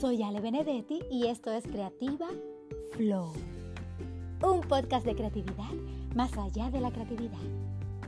Soy 0.00 0.22
Ale 0.22 0.40
Benedetti 0.40 1.02
y 1.10 1.26
esto 1.26 1.52
es 1.52 1.62
Creativa 1.66 2.26
Flow, 2.92 3.34
un 4.42 4.62
podcast 4.62 5.04
de 5.04 5.14
creatividad 5.14 5.74
más 6.14 6.38
allá 6.38 6.70
de 6.70 6.80
la 6.80 6.90
creatividad. 6.90 7.42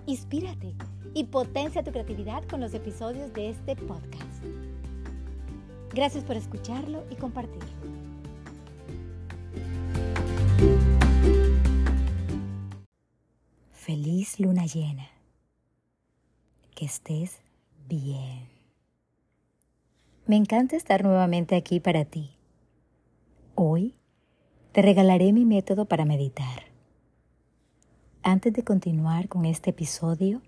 Inspírate 0.07 0.75
y 1.13 1.25
potencia 1.25 1.85
tu 1.85 1.93
creatividad 1.93 2.45
con 2.45 2.63
los 2.63 2.73
episodios 2.73 3.31
de 3.35 3.51
este 3.51 3.77
podcast. 3.77 4.43
Gracias 5.93 6.25
por 6.25 6.37
escucharlo 6.37 7.05
y 7.11 7.17
compartirlo. 7.17 7.69
Feliz 13.71 14.41
luna 14.41 14.65
llena. 14.65 15.11
Que 16.75 16.87
estés 16.87 17.43
bien. 17.87 18.52
Me 20.33 20.39
encanta 20.39 20.77
estar 20.77 21.05
nuevamente 21.05 21.57
aquí 21.57 21.79
para 21.79 22.07
ti. 22.07 22.39
Hoy 23.55 23.99
te 24.73 24.81
regalaré 24.81 25.31
mi 25.31 25.45
método 25.45 25.85
para 25.85 26.07
meditar. 26.07 26.63
Antes 28.23 28.55
de 28.55 28.65
continuar 28.65 29.29
con 29.29 29.45
este 29.45 29.69
episodio, 29.69 30.41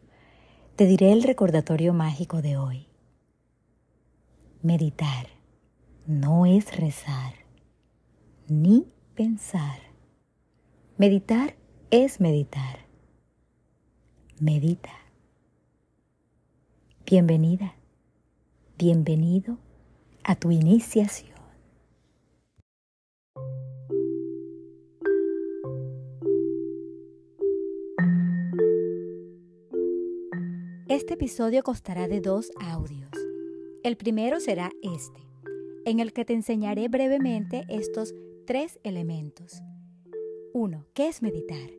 te 0.77 0.87
diré 0.87 1.13
el 1.13 1.23
recordatorio 1.23 1.93
mágico 1.93 2.41
de 2.41 2.57
hoy. 2.57 2.89
Meditar 4.63 5.27
no 6.07 6.47
es 6.47 6.75
rezar 6.79 7.35
ni 8.49 8.87
pensar. 9.15 9.81
Meditar 10.97 11.57
es 11.91 12.23
meditar. 12.23 12.87
Medita. 14.41 14.95
Bienvenida, 17.05 17.75
bienvenido 18.79 19.59
a 20.25 20.35
tu 20.35 20.51
iniciación. 20.51 21.35
Este 30.89 31.15
episodio 31.15 31.63
constará 31.63 32.09
de 32.09 32.21
dos 32.21 32.51
audios. 32.61 33.11
El 33.83 33.97
primero 33.97 34.41
será 34.41 34.71
este, 34.83 35.21
en 35.85 36.01
el 36.01 36.13
que 36.13 36.25
te 36.25 36.33
enseñaré 36.33 36.89
brevemente 36.89 37.65
estos 37.69 38.15
tres 38.47 38.79
elementos. 38.83 39.63
1. 40.53 40.87
¿Qué 40.95 41.09
es 41.09 41.21
meditar? 41.21 41.71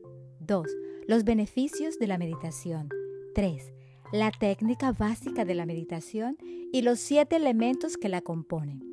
2. 0.42 0.68
Los 1.08 1.24
beneficios 1.24 1.98
de 1.98 2.08
la 2.08 2.18
meditación. 2.18 2.90
3 3.34 3.75
la 4.12 4.32
técnica 4.32 4.92
básica 4.92 5.46
de 5.46 5.56
la 5.56 5.66
meditación 5.66 6.38
y 6.72 6.82
los 6.82 7.00
siete 7.00 7.36
elementos 7.36 7.98
que 7.98 8.10
la 8.10 8.22
componen. 8.22 8.84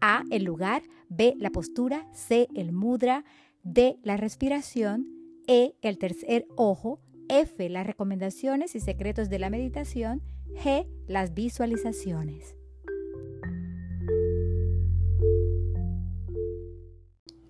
A, 0.00 0.22
el 0.30 0.44
lugar, 0.44 0.82
B, 1.08 1.34
la 1.38 1.50
postura, 1.50 2.06
C, 2.12 2.48
el 2.54 2.72
mudra, 2.72 3.24
D, 3.64 3.98
la 4.02 4.16
respiración, 4.16 5.08
E, 5.46 5.74
el 5.82 5.98
tercer 5.98 6.46
ojo, 6.56 7.00
F, 7.28 7.68
las 7.68 7.86
recomendaciones 7.86 8.74
y 8.74 8.80
secretos 8.80 9.28
de 9.28 9.38
la 9.38 9.50
meditación, 9.50 10.22
G, 10.62 10.86
las 11.06 11.34
visualizaciones. 11.34 12.54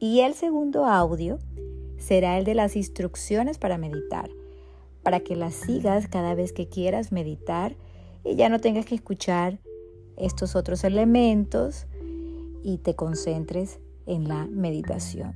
Y 0.01 0.21
el 0.21 0.35
segundo 0.35 0.87
audio 0.87 1.39
será 1.97 2.39
el 2.39 2.45
de 2.45 2.55
las 2.55 2.77
instrucciones 2.77 3.59
para 3.59 3.79
meditar 3.79 4.31
para 5.09 5.21
que 5.21 5.37
las 5.37 5.55
sigas 5.55 6.07
cada 6.07 6.35
vez 6.35 6.53
que 6.53 6.69
quieras 6.69 7.13
meditar 7.13 7.75
y 8.27 8.37
ya 8.37 8.51
no 8.51 8.61
tengas 8.61 8.85
que 8.85 8.95
escuchar 8.95 9.59
estos 10.19 10.55
otros 10.55 10.85
elementos 10.85 11.87
y 12.63 12.77
te 12.77 12.95
concentres 12.95 13.81
en 14.05 14.29
la 14.29 14.45
meditación. 14.45 15.33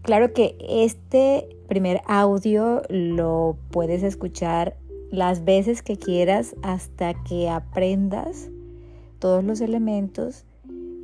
Claro 0.00 0.32
que 0.32 0.56
este 0.66 1.54
primer 1.68 2.00
audio 2.06 2.80
lo 2.88 3.58
puedes 3.70 4.02
escuchar 4.02 4.78
las 5.10 5.44
veces 5.44 5.82
que 5.82 5.98
quieras 5.98 6.56
hasta 6.62 7.12
que 7.24 7.50
aprendas 7.50 8.48
todos 9.18 9.44
los 9.44 9.60
elementos 9.60 10.46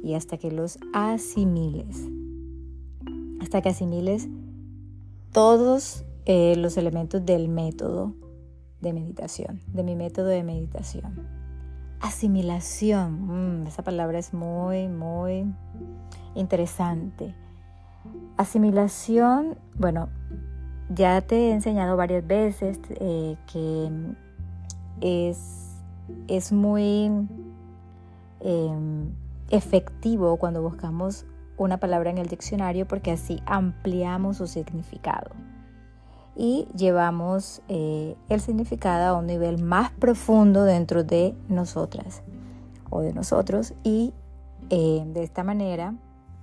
y 0.02 0.14
hasta 0.14 0.38
que 0.38 0.50
los 0.50 0.78
asimiles. 0.94 1.98
Hasta 3.42 3.60
que 3.60 3.68
asimiles 3.68 4.26
todos 5.32 6.06
eh, 6.30 6.56
los 6.56 6.76
elementos 6.76 7.24
del 7.24 7.48
método 7.48 8.12
de 8.82 8.92
meditación, 8.92 9.62
de 9.66 9.82
mi 9.82 9.96
método 9.96 10.26
de 10.26 10.42
meditación. 10.42 11.26
Asimilación, 12.00 13.62
mm, 13.62 13.66
esa 13.66 13.82
palabra 13.82 14.18
es 14.18 14.34
muy, 14.34 14.88
muy 14.88 15.46
interesante. 16.34 17.34
Asimilación, 18.36 19.56
bueno, 19.78 20.10
ya 20.90 21.22
te 21.22 21.48
he 21.48 21.52
enseñado 21.52 21.96
varias 21.96 22.26
veces 22.26 22.78
eh, 22.90 23.38
que 23.50 23.90
es, 25.00 25.80
es 26.26 26.52
muy 26.52 27.06
em, 28.40 29.14
efectivo 29.48 30.36
cuando 30.36 30.60
buscamos 30.60 31.24
una 31.56 31.78
palabra 31.78 32.10
en 32.10 32.18
el 32.18 32.26
diccionario 32.26 32.86
porque 32.86 33.12
así 33.12 33.40
ampliamos 33.46 34.36
su 34.36 34.46
significado 34.46 35.47
y 36.38 36.68
llevamos 36.76 37.62
eh, 37.66 38.16
el 38.28 38.40
significado 38.40 39.16
a 39.16 39.18
un 39.18 39.26
nivel 39.26 39.60
más 39.60 39.90
profundo 39.90 40.62
dentro 40.62 41.02
de 41.02 41.34
nosotras 41.48 42.22
o 42.90 43.00
de 43.00 43.12
nosotros 43.12 43.74
y 43.82 44.14
eh, 44.70 45.04
de 45.12 45.24
esta 45.24 45.42
manera 45.42 45.94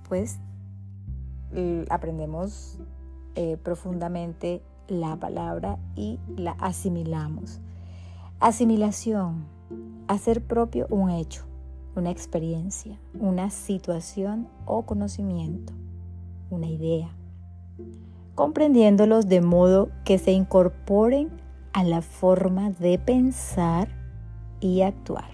pues 0.06 0.38
aprendemos 1.88 2.78
eh, 3.34 3.56
profundamente 3.62 4.60
la 4.88 5.16
palabra 5.16 5.78
y 5.94 6.20
la 6.36 6.52
asimilamos. 6.52 7.60
Asimilación, 8.40 9.46
hacer 10.06 10.42
propio 10.42 10.86
un 10.90 11.08
hecho, 11.08 11.44
una 11.94 12.10
experiencia, 12.10 13.00
una 13.18 13.48
situación 13.48 14.48
o 14.66 14.82
conocimiento, 14.82 15.72
una 16.50 16.66
idea 16.66 17.10
comprendiéndolos 18.36 19.26
de 19.28 19.40
modo 19.40 19.88
que 20.04 20.18
se 20.18 20.30
incorporen 20.30 21.30
a 21.72 21.82
la 21.82 22.02
forma 22.02 22.70
de 22.70 22.98
pensar 22.98 23.88
y 24.60 24.82
actuar. 24.82 25.28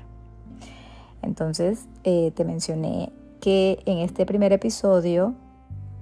Entonces, 1.20 1.88
eh, 2.04 2.32
te 2.34 2.44
mencioné 2.44 3.12
que 3.40 3.80
en 3.86 3.98
este 3.98 4.24
primer 4.24 4.52
episodio 4.52 5.34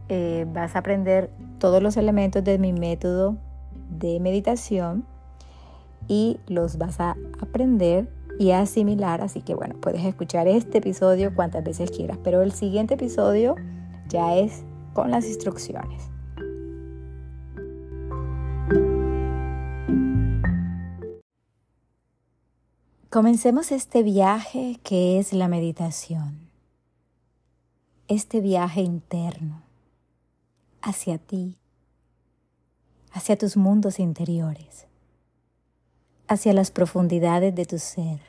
eh, 0.09 0.47
vas 0.53 0.77
a 0.77 0.81
aprender 0.81 1.31
todos 1.59 1.83
los 1.83 1.97
elementos 1.97 2.45
de 2.45 2.59
mi 2.59 2.73
método 2.73 3.37
de 3.99 4.21
meditación 4.21 5.05
y 6.07 6.39
los 6.49 6.79
vas 6.79 7.01
a 7.01 7.17
aprender 7.41 8.09
y 8.39 8.51
a 8.51 8.61
asimilar. 8.61 9.23
Así 9.23 9.41
que 9.41 9.55
bueno, 9.55 9.75
puedes 9.81 10.05
escuchar 10.05 10.49
este 10.49 10.79
episodio 10.79 11.35
cuantas 11.35 11.65
veces 11.65 11.91
quieras, 11.91 12.19
pero 12.23 12.43
el 12.43 12.53
siguiente 12.53 12.95
episodio 12.95 13.57
ya 14.09 14.37
es 14.37 14.65
con 14.93 15.11
las 15.11 15.27
instrucciones. 15.27 16.10
Comencemos 23.11 23.73
este 23.73 24.05
viaje 24.05 24.79
que 24.85 25.19
es 25.19 25.33
la 25.33 25.49
meditación, 25.49 26.49
este 28.07 28.41
viaje 28.41 28.83
interno 28.83 29.63
hacia 30.81 31.19
ti, 31.19 31.57
hacia 33.11 33.37
tus 33.37 33.57
mundos 33.57 33.99
interiores, 33.99 34.87
hacia 36.29 36.53
las 36.53 36.71
profundidades 36.71 37.53
de 37.53 37.67
tu 37.67 37.81
ser, 37.81 38.21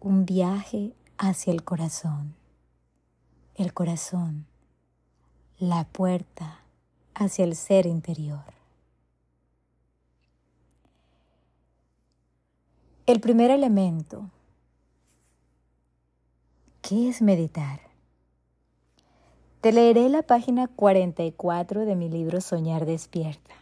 un 0.00 0.26
viaje 0.26 0.96
hacia 1.16 1.52
el 1.52 1.62
corazón, 1.62 2.34
el 3.54 3.72
corazón, 3.72 4.44
la 5.60 5.84
puerta 5.84 6.62
hacia 7.14 7.44
el 7.44 7.54
ser 7.54 7.86
interior. 7.86 8.55
El 13.06 13.20
primer 13.20 13.52
elemento, 13.52 14.30
¿qué 16.82 17.08
es 17.08 17.22
meditar? 17.22 17.78
Te 19.60 19.70
leeré 19.70 20.08
la 20.08 20.22
página 20.22 20.66
44 20.66 21.86
de 21.86 21.94
mi 21.94 22.08
libro 22.08 22.40
Soñar 22.40 22.84
despierta. 22.84 23.54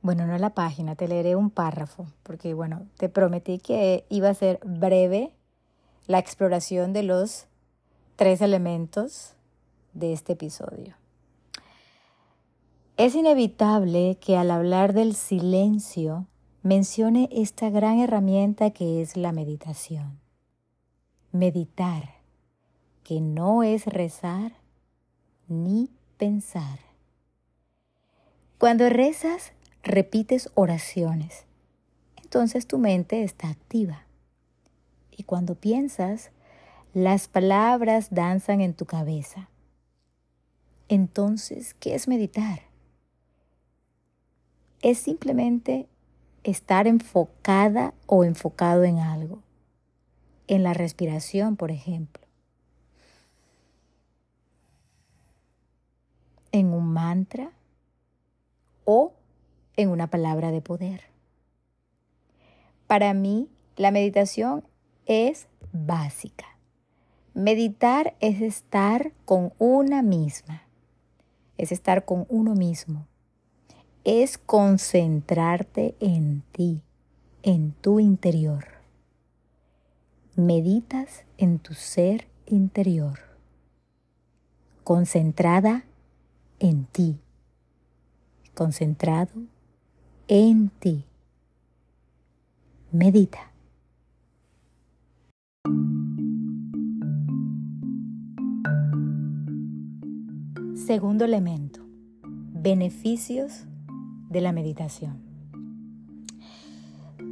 Bueno, 0.00 0.26
no 0.26 0.38
la 0.38 0.54
página, 0.54 0.96
te 0.96 1.08
leeré 1.08 1.36
un 1.36 1.50
párrafo, 1.50 2.06
porque 2.22 2.54
bueno, 2.54 2.86
te 2.96 3.10
prometí 3.10 3.58
que 3.58 4.06
iba 4.08 4.30
a 4.30 4.34
ser 4.34 4.58
breve 4.64 5.34
la 6.06 6.20
exploración 6.20 6.94
de 6.94 7.02
los 7.02 7.48
tres 8.16 8.40
elementos 8.40 9.34
de 9.92 10.14
este 10.14 10.32
episodio. 10.32 10.94
Es 12.96 13.14
inevitable 13.14 14.16
que 14.22 14.38
al 14.38 14.50
hablar 14.50 14.94
del 14.94 15.14
silencio 15.14 16.28
mencione 16.62 17.28
esta 17.32 17.70
gran 17.70 17.98
herramienta 17.98 18.70
que 18.70 19.02
es 19.02 19.16
la 19.16 19.32
meditación. 19.32 20.20
meditar, 21.32 22.16
que 23.04 23.22
no 23.22 23.62
es 23.62 23.86
rezar 23.86 24.52
ni 25.48 25.90
pensar. 26.18 26.78
Cuando 28.58 28.90
rezas, 28.90 29.52
repites 29.82 30.50
oraciones. 30.54 31.46
Entonces 32.22 32.66
tu 32.66 32.78
mente 32.78 33.22
está 33.22 33.48
activa. 33.48 34.04
Y 35.10 35.22
cuando 35.24 35.54
piensas, 35.54 36.30
las 36.94 37.28
palabras 37.28 38.08
danzan 38.10 38.60
en 38.60 38.74
tu 38.74 38.84
cabeza. 38.84 39.48
Entonces, 40.88 41.74
¿qué 41.74 41.94
es 41.94 42.06
meditar? 42.06 42.60
Es 44.82 44.98
simplemente 44.98 45.88
estar 46.44 46.86
enfocada 46.86 47.94
o 48.06 48.24
enfocado 48.24 48.84
en 48.84 48.98
algo. 48.98 49.42
En 50.48 50.62
la 50.62 50.74
respiración, 50.74 51.56
por 51.56 51.70
ejemplo. 51.70 52.26
En 56.50 56.72
un 56.72 56.92
mantra 56.92 57.52
o 58.84 59.14
en 59.76 59.88
una 59.88 60.08
palabra 60.08 60.50
de 60.50 60.60
poder. 60.60 61.02
Para 62.86 63.14
mí, 63.14 63.48
la 63.76 63.90
meditación 63.90 64.64
es 65.06 65.48
básica. 65.72 66.46
Meditar 67.34 68.14
es 68.20 68.42
estar 68.42 69.12
con 69.24 69.54
una 69.58 70.02
misma, 70.02 70.62
es 71.56 71.72
estar 71.72 72.04
con 72.04 72.26
uno 72.28 72.54
mismo, 72.54 73.06
es 74.04 74.36
concentrarte 74.36 75.94
en 76.00 76.42
ti, 76.52 76.82
en 77.42 77.72
tu 77.72 78.00
interior. 78.00 78.66
Meditas 80.34 81.24
en 81.38 81.58
tu 81.58 81.74
ser 81.74 82.26
interior, 82.46 83.20
concentrada 84.82 85.84
en 86.58 86.86
ti, 86.86 87.18
concentrado 88.54 89.32
en 90.26 90.70
ti. 90.80 91.04
Medita. 92.90 93.52
Segundo 100.74 101.24
elemento, 101.24 101.80
beneficios 102.52 103.66
de 104.32 104.40
la 104.40 104.52
meditación. 104.52 105.20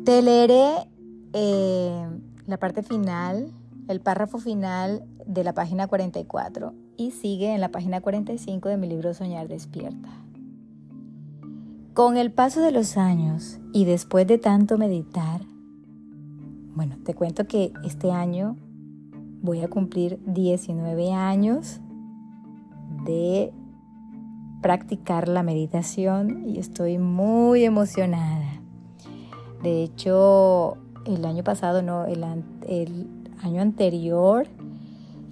Te 0.05 0.23
leeré 0.23 0.87
eh, 1.33 2.07
la 2.47 2.59
parte 2.59 2.83
final, 2.83 3.51
el 3.89 4.01
párrafo 4.01 4.39
final 4.39 5.05
de 5.27 5.45
la 5.45 5.53
página 5.53 5.87
44 5.87 6.75
y 6.97 7.11
sigue 7.13 7.55
en 7.55 7.61
la 7.61 7.71
página 7.71 8.01
45 8.01 8.69
de 8.69 8.77
mi 8.77 8.89
libro 8.89 9.15
Soñar 9.15 9.49
despierta. 9.49 10.09
Con 11.95 12.17
el 12.17 12.33
paso 12.33 12.61
de 12.61 12.71
los 12.71 12.97
años 12.97 13.59
y 13.73 13.85
después 13.85 14.27
de 14.27 14.39
tanto 14.39 14.79
meditar, 14.79 15.43
bueno, 16.75 16.97
te 17.05 17.15
cuento 17.15 17.47
que 17.47 17.73
este 17.85 18.11
año 18.13 18.57
voy 19.43 19.61
a 19.61 19.69
cumplir 19.69 20.19
19 20.27 21.13
años 21.13 21.81
de 23.05 23.53
practicar 24.61 25.29
la 25.29 25.43
meditación 25.43 26.49
y 26.49 26.59
estoy 26.59 26.99
muy 26.99 27.65
emocionada. 27.65 28.61
De 29.63 29.83
hecho, 29.83 30.77
el 31.07 31.25
año 31.25 31.45
pasado, 31.45 31.83
no, 31.83 32.07
el, 32.07 32.25
año 33.43 33.63
anterior, 33.63 34.47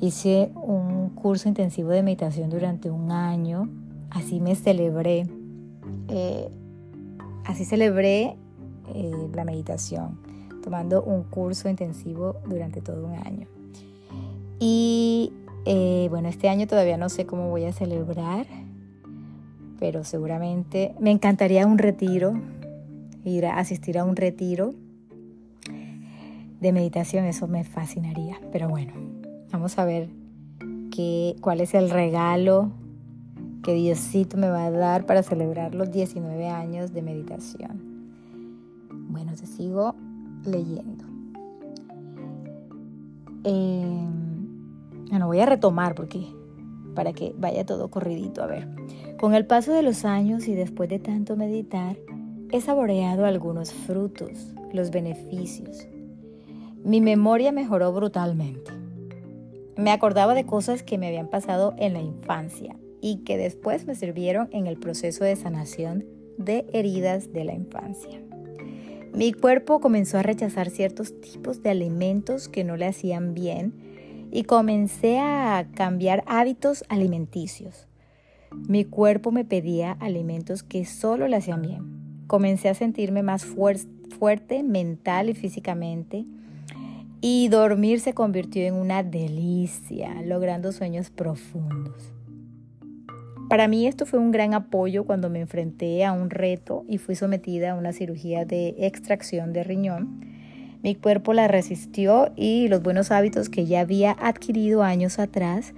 hice 0.00 0.50
un 0.54 1.10
curso 1.10 1.48
intensivo 1.48 1.90
de 1.90 2.02
meditación 2.02 2.50
durante 2.50 2.90
un 2.90 3.10
año. 3.10 3.68
Así 4.10 4.40
me 4.40 4.54
celebré. 4.54 5.26
Eh, 6.08 6.48
así 7.44 7.64
celebré 7.64 8.36
eh, 8.94 9.28
la 9.34 9.44
meditación, 9.44 10.18
tomando 10.62 11.02
un 11.02 11.24
curso 11.24 11.68
intensivo 11.68 12.36
durante 12.46 12.80
todo 12.80 13.06
un 13.06 13.14
año. 13.14 13.46
Y 14.58 15.32
eh, 15.66 16.08
bueno, 16.10 16.28
este 16.28 16.48
año 16.48 16.66
todavía 16.66 16.96
no 16.96 17.08
sé 17.08 17.26
cómo 17.26 17.50
voy 17.50 17.64
a 17.64 17.72
celebrar, 17.72 18.46
pero 19.78 20.04
seguramente 20.04 20.94
me 21.00 21.10
encantaría 21.10 21.66
un 21.66 21.78
retiro, 21.78 22.34
ir 23.24 23.46
a 23.46 23.58
asistir 23.58 23.98
a 23.98 24.04
un 24.04 24.16
retiro 24.16 24.74
de 26.60 26.72
meditación, 26.72 27.24
eso 27.24 27.46
me 27.46 27.64
fascinaría. 27.64 28.40
Pero 28.52 28.68
bueno, 28.68 28.92
vamos 29.52 29.78
a 29.78 29.84
ver 29.84 30.08
qué, 30.90 31.36
cuál 31.40 31.60
es 31.60 31.74
el 31.74 31.90
regalo 31.90 32.72
que 33.62 33.74
Diosito 33.74 34.36
me 34.36 34.48
va 34.48 34.66
a 34.66 34.70
dar 34.70 35.06
para 35.06 35.22
celebrar 35.22 35.74
los 35.74 35.90
19 35.92 36.48
años 36.48 36.92
de 36.92 37.02
meditación. 37.02 37.80
Bueno, 39.08 39.32
te 39.34 39.46
sigo 39.46 39.94
leyendo. 40.44 41.04
Eh, 43.44 44.06
bueno, 45.10 45.26
voy 45.26 45.40
a 45.40 45.46
retomar 45.46 45.94
porque 45.94 46.26
para 46.98 47.12
que 47.12 47.32
vaya 47.38 47.64
todo 47.64 47.92
corridito. 47.92 48.42
A 48.42 48.48
ver, 48.48 48.66
con 49.20 49.32
el 49.32 49.46
paso 49.46 49.72
de 49.72 49.82
los 49.82 50.04
años 50.04 50.48
y 50.48 50.56
después 50.56 50.88
de 50.88 50.98
tanto 50.98 51.36
meditar, 51.36 51.96
he 52.50 52.60
saboreado 52.60 53.24
algunos 53.24 53.72
frutos, 53.72 54.52
los 54.72 54.90
beneficios. 54.90 55.86
Mi 56.82 57.00
memoria 57.00 57.52
mejoró 57.52 57.92
brutalmente. 57.92 58.72
Me 59.76 59.92
acordaba 59.92 60.34
de 60.34 60.44
cosas 60.44 60.82
que 60.82 60.98
me 60.98 61.06
habían 61.06 61.28
pasado 61.28 61.76
en 61.78 61.92
la 61.92 62.00
infancia 62.00 62.74
y 63.00 63.18
que 63.18 63.36
después 63.36 63.86
me 63.86 63.94
sirvieron 63.94 64.48
en 64.50 64.66
el 64.66 64.76
proceso 64.76 65.22
de 65.22 65.36
sanación 65.36 66.04
de 66.36 66.66
heridas 66.72 67.32
de 67.32 67.44
la 67.44 67.54
infancia. 67.54 68.20
Mi 69.14 69.32
cuerpo 69.32 69.78
comenzó 69.78 70.18
a 70.18 70.24
rechazar 70.24 70.68
ciertos 70.68 71.20
tipos 71.20 71.62
de 71.62 71.70
alimentos 71.70 72.48
que 72.48 72.64
no 72.64 72.76
le 72.76 72.86
hacían 72.86 73.34
bien 73.34 73.87
y 74.30 74.44
comencé 74.44 75.18
a 75.18 75.66
cambiar 75.74 76.24
hábitos 76.26 76.84
alimenticios. 76.88 77.86
Mi 78.52 78.84
cuerpo 78.84 79.30
me 79.30 79.44
pedía 79.44 79.92
alimentos 79.92 80.62
que 80.62 80.84
solo 80.84 81.28
le 81.28 81.36
hacían 81.36 81.62
bien. 81.62 82.24
Comencé 82.26 82.68
a 82.68 82.74
sentirme 82.74 83.22
más 83.22 83.44
fuerte 83.44 84.62
mental 84.62 85.30
y 85.30 85.34
físicamente 85.34 86.26
y 87.20 87.48
dormir 87.48 88.00
se 88.00 88.14
convirtió 88.14 88.64
en 88.64 88.74
una 88.74 89.02
delicia, 89.02 90.22
logrando 90.22 90.72
sueños 90.72 91.10
profundos. 91.10 92.12
Para 93.48 93.66
mí 93.66 93.86
esto 93.86 94.04
fue 94.04 94.18
un 94.18 94.30
gran 94.30 94.52
apoyo 94.52 95.04
cuando 95.04 95.30
me 95.30 95.40
enfrenté 95.40 96.04
a 96.04 96.12
un 96.12 96.28
reto 96.28 96.84
y 96.86 96.98
fui 96.98 97.14
sometida 97.14 97.72
a 97.72 97.74
una 97.74 97.92
cirugía 97.92 98.44
de 98.44 98.74
extracción 98.78 99.52
de 99.52 99.64
riñón 99.64 100.20
mi 100.82 100.94
cuerpo 100.94 101.32
la 101.32 101.48
resistió 101.48 102.32
y 102.36 102.68
los 102.68 102.82
buenos 102.82 103.10
hábitos 103.10 103.48
que 103.48 103.66
ya 103.66 103.80
había 103.80 104.12
adquirido 104.12 104.82
años 104.82 105.18
atrás 105.18 105.74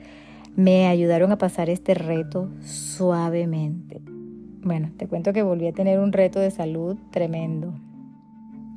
me 0.57 0.89
ayudaron 0.89 1.33
a 1.33 1.39
pasar 1.39 1.71
este 1.71 1.95
reto 1.95 2.51
suavemente. 2.61 4.01
Bueno, 4.63 4.91
te 4.97 5.07
cuento 5.07 5.33
que 5.33 5.43
volví 5.43 5.67
a 5.67 5.73
tener 5.73 5.99
un 5.99 6.13
reto 6.13 6.39
de 6.39 6.51
salud 6.51 6.99
tremendo. 7.11 7.73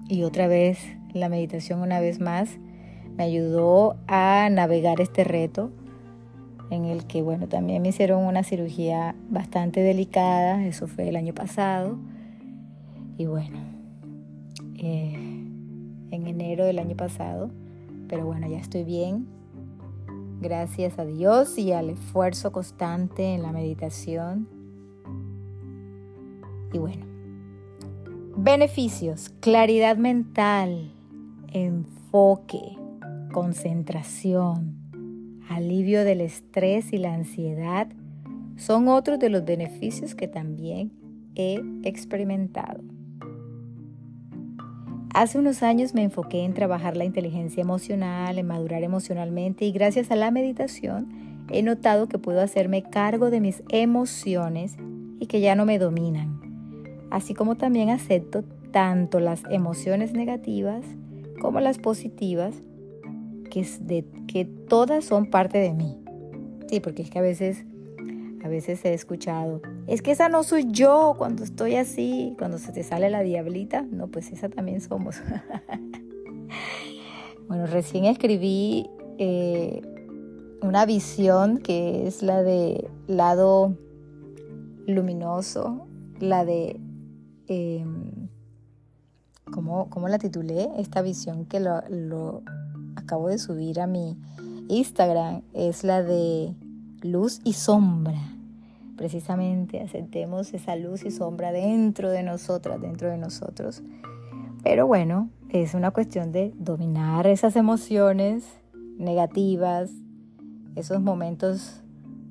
Y 0.08 0.24
otra 0.24 0.48
vez, 0.48 0.80
la 1.14 1.28
meditación 1.28 1.82
una 1.82 2.00
vez 2.00 2.20
más 2.22 2.58
me 3.18 3.24
ayudó 3.24 3.98
a 4.08 4.48
navegar 4.50 5.02
este 5.02 5.24
reto 5.24 5.72
en 6.70 6.86
el 6.86 7.06
que, 7.06 7.22
bueno, 7.22 7.48
también 7.48 7.82
me 7.82 7.90
hicieron 7.90 8.26
una 8.26 8.44
cirugía 8.44 9.16
bastante 9.30 9.82
delicada, 9.82 10.66
eso 10.66 10.88
fue 10.88 11.10
el 11.10 11.16
año 11.16 11.34
pasado. 11.34 11.98
Y 13.18 13.26
bueno, 13.26 13.60
eh, 14.76 15.33
en 16.14 16.28
enero 16.28 16.66
del 16.66 16.80
año 16.80 16.96
pasado, 16.96 17.50
pero 18.08 18.26
bueno, 18.26 18.48
ya 18.48 18.60
estoy 18.60 18.84
bien. 18.84 19.28
Gracias 20.42 21.00
a 21.00 21.06
Dios 21.06 21.58
y 21.58 21.72
al 21.72 21.90
esfuerzo 21.90 22.52
constante 22.52 23.34
en 23.34 23.42
la 23.42 23.52
meditación. 23.52 24.48
Y 26.72 26.78
bueno, 26.78 27.06
beneficios, 28.36 29.30
claridad 29.40 29.98
mental, 29.98 30.92
enfoque, 31.52 32.78
concentración, 33.32 34.76
alivio 35.50 36.04
del 36.04 36.22
estrés 36.22 36.94
y 36.94 36.98
la 36.98 37.14
ansiedad 37.14 37.88
son 38.58 38.88
otros 38.88 39.18
de 39.20 39.30
los 39.30 39.46
beneficios 39.46 40.14
que 40.14 40.28
también 40.28 40.92
he 41.36 41.60
experimentado. 41.84 42.93
Hace 45.14 45.38
unos 45.38 45.62
años 45.62 45.94
me 45.94 46.02
enfoqué 46.02 46.44
en 46.44 46.56
trabajar 46.56 46.98
la 46.98 47.06
inteligencia 47.06 47.62
emocional, 47.62 48.40
en 48.40 48.48
madurar 48.48 48.84
emocionalmente 48.84 49.64
y 49.64 49.72
gracias 49.72 50.10
a 50.10 50.16
la 50.16 50.32
meditación 50.32 51.08
he 51.50 51.62
notado 51.62 52.08
que 52.08 52.18
puedo 52.18 52.42
hacerme 52.42 52.82
cargo 52.82 53.30
de 53.30 53.40
mis 53.40 53.62
emociones 53.70 54.76
y 55.20 55.28
que 55.28 55.40
ya 55.40 55.54
no 55.54 55.66
me 55.66 55.78
dominan. 55.78 56.42
Así 57.12 57.36
como 57.36 57.56
también 57.56 57.92
acepto 57.92 58.44
tanto 58.72 59.20
las 59.20 59.44
emociones 59.52 60.14
negativas 60.14 60.84
como 61.40 61.60
las 61.60 61.78
positivas 61.78 62.56
que, 63.52 64.46
todas 64.68 65.06
son 65.06 65.28
parte 65.28 65.60
de 65.60 65.74
mí. 65.74 65.96
Sí, 66.68 66.80
porque 66.80 67.04
es 67.04 67.12
que 67.12 67.20
a 67.20 67.22
veces, 67.22 67.66
a 68.44 68.50
veces 68.50 68.84
he 68.84 68.94
escuchado, 68.94 69.62
es 69.88 70.02
que 70.02 70.12
esa 70.12 70.28
no 70.28 70.44
soy 70.44 70.66
yo 70.70 71.16
cuando 71.18 71.44
estoy 71.44 71.76
así, 71.76 72.36
cuando 72.38 72.58
se 72.58 72.74
te 72.74 72.84
sale 72.84 73.10
la 73.10 73.22
diablita. 73.22 73.84
No, 73.84 74.08
pues 74.08 74.32
esa 74.32 74.50
también 74.50 74.82
somos. 74.82 75.22
bueno, 77.48 77.68
recién 77.68 78.04
escribí 78.04 78.90
eh, 79.18 79.82
una 80.62 80.86
visión 80.86 81.60
que 81.60 82.06
es 82.06 82.22
la 82.22 82.44
de 82.44 82.90
lado 83.08 83.78
luminoso, 84.88 85.88
la 86.20 86.44
de... 86.44 86.82
Em, 87.48 88.28
¿cómo, 89.54 90.08
la 90.10 90.18
titulé? 90.18 90.70
Esta 90.78 91.02
visión 91.02 91.46
que 91.46 91.62
lo 91.62 92.44
acabo 92.98 93.30
de 93.30 93.38
subir 93.38 93.80
a 93.80 93.88
mi 93.88 94.18
Instagram 94.68 95.44
es 95.54 95.86
la 95.86 96.04
de 96.04 96.54
luz 97.02 97.40
y 97.44 97.54
sombra. 97.54 98.33
Precisamente 98.98 99.82
aceptemos 99.82 100.54
esa 100.54 100.76
luz 100.76 101.04
y 101.04 101.12
sombra 101.12 101.52
dentro 101.52 102.10
de 102.10 102.24
nosotras, 102.24 102.80
dentro 102.82 103.10
de 103.10 103.18
nosotros. 103.18 103.82
Pero 104.64 104.88
bueno, 104.88 105.30
es 105.50 105.74
una 105.74 105.92
cuestión 105.92 106.32
de 106.32 106.54
dominar 106.58 107.28
esas 107.28 107.56
emociones 107.56 108.44
negativas, 108.98 109.92
esos 110.76 111.02
momentos 111.02 111.84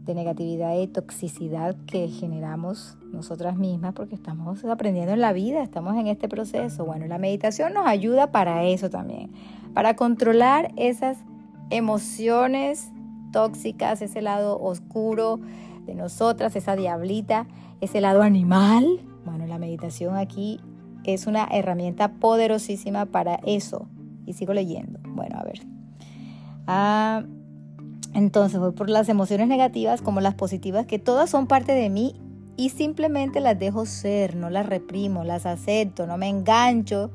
de 0.05 0.15
negatividad 0.15 0.77
y 0.79 0.89
toxicidad 0.89 1.77
que 1.87 2.09
generamos 2.09 2.97
nosotras 3.13 3.57
mismas 3.57 3.93
porque 3.93 4.15
estamos 4.15 4.65
aprendiendo 4.65 5.13
en 5.13 5.21
la 5.21 5.33
vida, 5.33 5.63
estamos 5.63 5.97
en 5.97 6.09
este 6.09 6.29
proceso. 6.29 6.85
Bueno, 6.85 7.07
la 7.07 7.19
meditación 7.19 7.75
nos 7.75 7.87
ayuda 7.87 8.33
para 8.33 8.65
eso 8.65 8.91
también, 8.91 9.31
para 9.75 9.95
controlar 9.95 10.73
esas 10.77 11.19
emociones 11.71 12.91
tóxicas, 13.33 14.03
ese 14.03 14.23
lado 14.23 14.61
oscuro 14.61 15.41
de 15.87 15.95
nosotras, 15.95 16.57
esa 16.57 16.77
diablita, 16.77 17.47
ese 17.81 18.01
lado 18.01 18.23
animal. 18.23 19.01
Bueno, 19.25 19.47
la 19.47 19.59
meditación 19.59 20.17
aquí 20.17 20.61
es 21.05 21.27
una 21.27 21.49
herramienta 21.51 22.13
poderosísima 22.15 23.07
para 23.07 23.37
eso. 23.45 23.89
Y 24.27 24.35
sigo 24.35 24.53
leyendo. 24.53 25.01
Bueno, 25.05 25.39
a 25.39 25.45
ver. 25.45 25.61
Ah, 26.67 27.25
entonces 28.15 28.61
voy 28.61 28.73
por 28.73 28.89
las 28.89 29.09
emociones 29.09 29.49
negativas 29.49 30.03
como 30.03 30.21
las 30.21 30.35
positivas, 30.35 30.87
que 30.87 30.99
todas 30.99 31.31
son 31.31 31.47
parte 31.47 31.73
de 31.73 31.89
mí 31.91 32.15
y 32.57 32.69
simplemente 32.69 33.41
las 33.41 33.59
dejo 33.59 33.87
ser, 33.87 34.37
no 34.37 34.51
las 34.51 34.67
reprimo, 34.67 35.25
las 35.25 35.47
acepto, 35.47 36.07
no 36.07 36.19
me 36.19 36.29
engancho. 36.29 37.11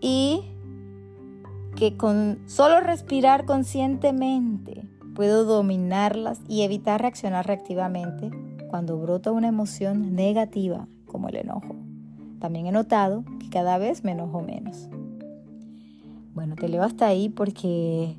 Y 0.00 0.42
que 1.76 1.96
con 1.96 2.38
solo 2.46 2.80
respirar 2.80 3.46
conscientemente 3.46 4.84
puedo 5.14 5.44
dominarlas 5.44 6.40
y 6.48 6.62
evitar 6.62 7.00
reaccionar 7.00 7.46
reactivamente 7.46 8.30
cuando 8.68 8.98
brota 8.98 9.32
una 9.32 9.48
emoción 9.48 10.14
negativa 10.14 10.88
como 11.06 11.28
el 11.28 11.36
enojo. 11.36 11.76
También 12.40 12.66
he 12.66 12.72
notado 12.72 13.24
que 13.40 13.48
cada 13.48 13.78
vez 13.78 14.04
me 14.04 14.12
enojo 14.12 14.42
menos. 14.42 14.88
Bueno, 16.34 16.56
te 16.56 16.68
leo 16.68 16.82
hasta 16.82 17.06
ahí 17.06 17.28
porque 17.28 18.16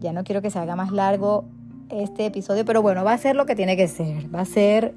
ya 0.00 0.12
no 0.12 0.24
quiero 0.24 0.42
que 0.42 0.50
se 0.50 0.58
haga 0.58 0.74
más 0.74 0.90
largo 0.90 1.44
este 1.88 2.26
episodio, 2.26 2.64
pero 2.64 2.82
bueno, 2.82 3.04
va 3.04 3.12
a 3.12 3.18
ser 3.18 3.36
lo 3.36 3.46
que 3.46 3.54
tiene 3.54 3.76
que 3.76 3.86
ser, 3.86 4.34
va 4.34 4.40
a 4.40 4.44
ser 4.44 4.94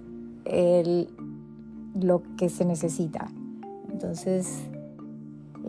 lo 1.96 2.24
que 2.38 2.50
se 2.50 2.66
necesita. 2.66 3.28
Entonces, 3.92 4.68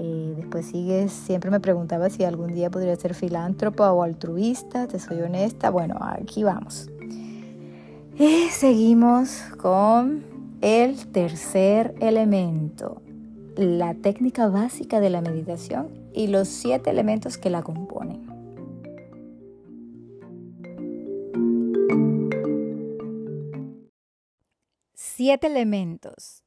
después 0.02 0.66
sigues, 0.66 1.12
siempre 1.12 1.50
me 1.50 1.60
preguntaba 1.60 2.10
si 2.10 2.24
algún 2.24 2.54
día 2.54 2.70
podría 2.70 2.96
ser 2.96 3.14
filántropa 3.14 3.92
o 3.92 4.02
altruista, 4.02 4.86
te 4.86 4.98
soy 4.98 5.20
honesta. 5.22 5.70
Bueno, 5.70 5.96
aquí 6.00 6.44
vamos. 6.44 6.90
Y 8.18 8.48
seguimos 8.50 9.42
con 9.58 10.24
el 10.60 11.06
tercer 11.08 11.94
elemento, 12.00 13.02
la 13.56 13.94
técnica 13.94 14.48
básica 14.48 15.00
de 15.00 15.10
la 15.10 15.20
meditación 15.20 15.88
y 16.12 16.28
los 16.28 16.48
siete 16.48 16.90
elementos 16.90 17.36
que 17.38 17.50
la 17.50 17.62
componen. 17.62 18.26
Siete 24.94 25.46
elementos. 25.46 26.42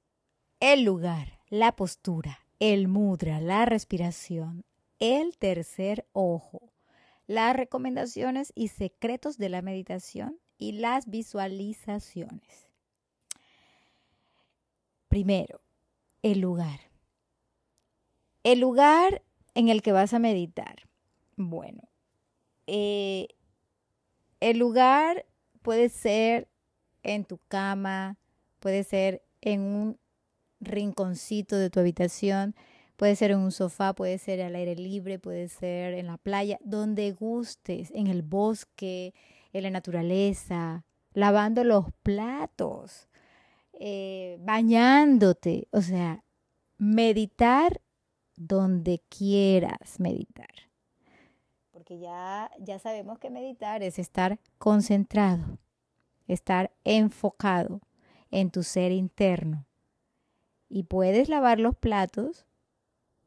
El 0.60 0.84
lugar, 0.84 1.40
la 1.50 1.76
postura, 1.76 2.39
el 2.60 2.88
mudra, 2.88 3.40
la 3.40 3.66
respiración, 3.66 4.66
el 5.00 5.38
tercer 5.38 6.06
ojo, 6.12 6.74
las 7.28 7.56
recomendaciones 7.56 8.52
y 8.56 8.68
secretos 8.68 9.38
de 9.38 9.50
la 9.50 9.62
meditación 9.62 10.40
y 10.58 10.74
las 10.74 11.10
visualizaciones. 11.10 12.68
Primero, 15.08 15.62
el 16.22 16.40
lugar. 16.42 16.82
El 18.44 18.60
lugar 18.60 19.24
en 19.56 19.70
el 19.70 19.82
que 19.82 19.92
vas 19.92 20.14
a 20.14 20.20
meditar. 20.20 20.88
Bueno, 21.36 21.90
eh, 22.68 23.30
el 24.40 24.58
lugar 24.58 25.26
puede 25.62 25.90
ser 25.90 26.50
en 27.04 27.26
tu 27.26 27.38
cama, 27.48 28.18
puede 28.60 28.84
ser 28.84 29.24
en 29.42 29.62
un 29.62 30.00
rinconcito 30.60 31.58
de 31.58 31.70
tu 31.70 31.80
habitación, 31.80 32.56
puede 32.96 33.16
ser 33.16 33.32
en 33.32 33.40
un 33.40 33.52
sofá, 33.52 33.94
puede 33.94 34.18
ser 34.18 34.42
al 34.42 34.56
aire 34.56 34.76
libre, 34.76 35.20
puede 35.20 35.48
ser 35.48 35.94
en 35.94 36.08
la 36.08 36.18
playa, 36.18 36.60
donde 36.64 37.12
gustes, 37.14 37.92
en 37.92 38.08
el 38.08 38.22
bosque, 38.22 39.14
en 39.54 39.64
la 39.64 39.70
naturaleza, 39.70 40.84
lavando 41.14 41.64
los 41.64 41.86
platos, 42.04 43.08
eh, 43.74 44.38
bañándote, 44.42 45.68
o 45.72 45.82
sea, 45.82 46.24
meditar 46.78 47.82
donde 48.36 49.02
quieras 49.10 50.00
meditar. 50.00 50.50
Porque 51.72 52.00
ya, 52.00 52.52
ya 52.60 52.80
sabemos 52.80 53.20
que 53.20 53.30
meditar 53.30 53.82
es 53.84 54.00
estar 54.00 54.40
concentrado, 54.58 55.58
estar 56.28 56.72
enfocado 56.84 57.82
en 58.32 58.52
tu 58.52 58.64
ser 58.64 58.92
interno. 58.92 59.66
Y 60.70 60.84
puedes 60.84 61.30
lavar 61.30 61.60
los 61.60 61.76
platos 61.76 62.46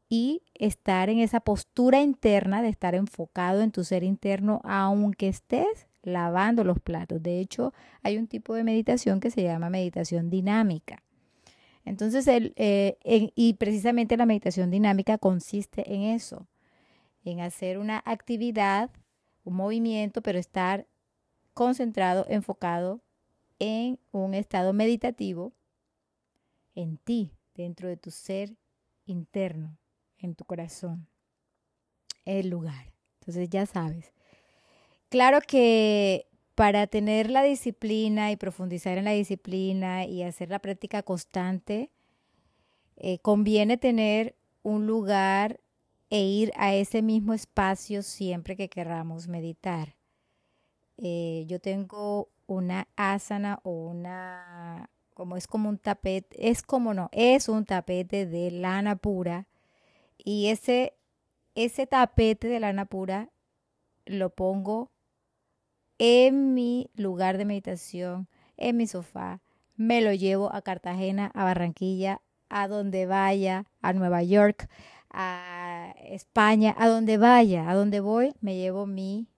y 0.08 0.42
estar 0.54 1.08
en 1.08 1.18
esa 1.18 1.40
postura 1.40 2.02
interna 2.02 2.62
de 2.62 2.68
estar 2.68 2.94
enfocado 2.94 3.62
en 3.62 3.72
tu 3.72 3.82
ser 3.82 4.04
interno 4.04 4.61
aunque 4.64 5.28
estés 5.28 5.87
lavando 6.02 6.64
los 6.64 6.80
platos. 6.80 7.22
De 7.22 7.40
hecho, 7.40 7.72
hay 8.02 8.18
un 8.18 8.26
tipo 8.26 8.54
de 8.54 8.64
meditación 8.64 9.20
que 9.20 9.30
se 9.30 9.42
llama 9.42 9.70
meditación 9.70 10.28
dinámica. 10.28 11.02
Entonces, 11.84 12.28
el, 12.28 12.52
eh, 12.56 12.99
y 13.34 13.54
precisamente 13.54 14.16
la 14.16 14.26
meditación 14.26 14.70
dinámica 14.70 15.18
consiste 15.18 15.92
en 15.92 16.02
eso, 16.02 16.46
en 17.25 17.40
hacer 17.40 17.78
una 17.78 18.02
actividad, 18.04 18.90
un 19.44 19.54
movimiento, 19.54 20.22
pero 20.22 20.38
estar 20.38 20.87
concentrado, 21.54 22.26
enfocado 22.28 23.00
en 23.58 23.99
un 24.11 24.34
estado 24.34 24.72
meditativo 24.72 25.52
en 26.75 26.99
ti, 26.99 27.33
dentro 27.55 27.88
de 27.88 27.97
tu 27.97 28.11
ser 28.11 28.57
interno, 29.07 29.79
en 30.19 30.35
tu 30.35 30.45
corazón, 30.45 31.09
el 32.25 32.49
lugar. 32.49 32.93
Entonces 33.21 33.49
ya 33.50 33.67
sabes. 33.67 34.12
Claro 35.09 35.41
que 35.47 36.26
para 36.55 36.87
tener 36.87 37.31
la 37.31 37.43
disciplina 37.43 38.31
y 38.31 38.37
profundizar 38.37 38.99
en 38.99 39.05
la 39.05 39.12
disciplina 39.12 40.07
y 40.07 40.23
hacer 40.23 40.50
la 40.50 40.59
práctica 40.59 41.02
constante, 41.02 41.91
eh, 42.97 43.19
conviene 43.19 43.76
tener 43.76 44.37
un 44.62 44.87
lugar 44.87 45.61
e 46.11 46.21
ir 46.21 46.52
a 46.57 46.75
ese 46.75 47.02
mismo 47.02 47.33
espacio 47.33 48.02
siempre 48.02 48.57
que 48.57 48.69
queramos 48.69 49.29
meditar. 49.29 49.97
Eh, 50.99 51.45
yo 51.49 51.59
tengo 51.59 52.29
una 52.47 52.87
asana 52.97 53.61
o 53.62 53.71
una, 53.71 54.91
como 55.23 55.37
es 55.37 55.47
como 55.47 55.69
un 55.69 55.79
tapete, 55.79 56.50
es 56.50 56.64
como 56.64 56.95
no, 56.95 57.09
es 57.12 57.49
un 57.49 57.64
tapete 57.64 58.26
de 58.26 58.50
lana 58.50 58.97
pura. 58.97 59.47
Y 60.19 60.49
ese, 60.49 60.95
ese 61.55 61.87
tapete 61.87 62.49
de 62.49 62.59
lana 62.59 62.87
pura 62.87 63.31
lo 64.05 64.31
pongo 64.31 64.91
en 65.99 66.55
mi 66.55 66.91
lugar 66.97 67.38
de 67.38 67.45
meditación, 67.45 68.26
en 68.57 68.76
mi 68.76 68.88
sofá, 68.88 69.41
me 69.76 70.00
lo 70.00 70.12
llevo 70.12 70.52
a 70.52 70.61
Cartagena, 70.61 71.31
a 71.35 71.45
Barranquilla, 71.45 72.21
a 72.49 72.67
donde 72.67 73.07
vaya, 73.07 73.67
a 73.81 73.93
Nueva 73.93 74.25
York, 74.25 74.69
a 75.09 75.95
España, 76.02 76.75
a 76.76 76.88
donde 76.88 77.17
vaya, 77.17 77.71
a 77.71 77.76
donde 77.76 78.00
voy, 78.00 78.35
me 78.41 78.57
llevo 78.57 78.87
mi 78.87 79.29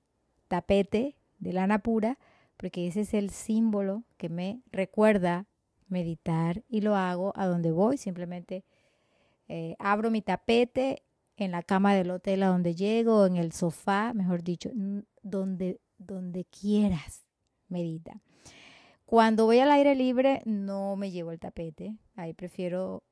tapete 0.49 1.14
de 1.41 1.53
lana 1.53 1.81
pura 1.81 2.17
porque 2.57 2.87
ese 2.87 3.03
es 3.03 3.12
el 3.12 3.29
símbolo 3.29 4.05
que 4.17 4.31
me 4.31 4.62
recuerda 4.73 5.45
meditar 5.88 6.62
y 6.69 6.81
lo 6.81 6.97
hago 6.97 7.33
a 7.37 7.47
donde 7.47 7.73
voy. 7.73 7.97
Simplemente 7.97 8.64
eh, 9.49 9.76
abro 9.79 10.11
mi 10.11 10.23
tapete, 10.23 11.03
en 11.37 11.50
la 11.50 11.62
cama 11.62 11.95
del 11.95 12.11
hotel 12.11 12.43
a 12.43 12.49
donde 12.49 12.75
llego, 12.75 13.26
en 13.26 13.37
el 13.37 13.53
sofá, 13.53 14.12
mejor 14.14 14.43
dicho, 14.43 14.71
donde, 15.23 15.81
donde 15.99 16.45
quieras, 16.45 17.26
medita. 17.69 18.21
Cuando 19.05 19.45
voy 19.45 19.59
al 19.59 19.71
aire 19.71 19.95
libre 19.95 20.43
no 20.45 20.97
me 20.97 21.11
llevo 21.11 21.33
el 21.33 21.41
tapete, 21.41 21.97
ahí 22.17 22.33
prefiero 22.33 23.03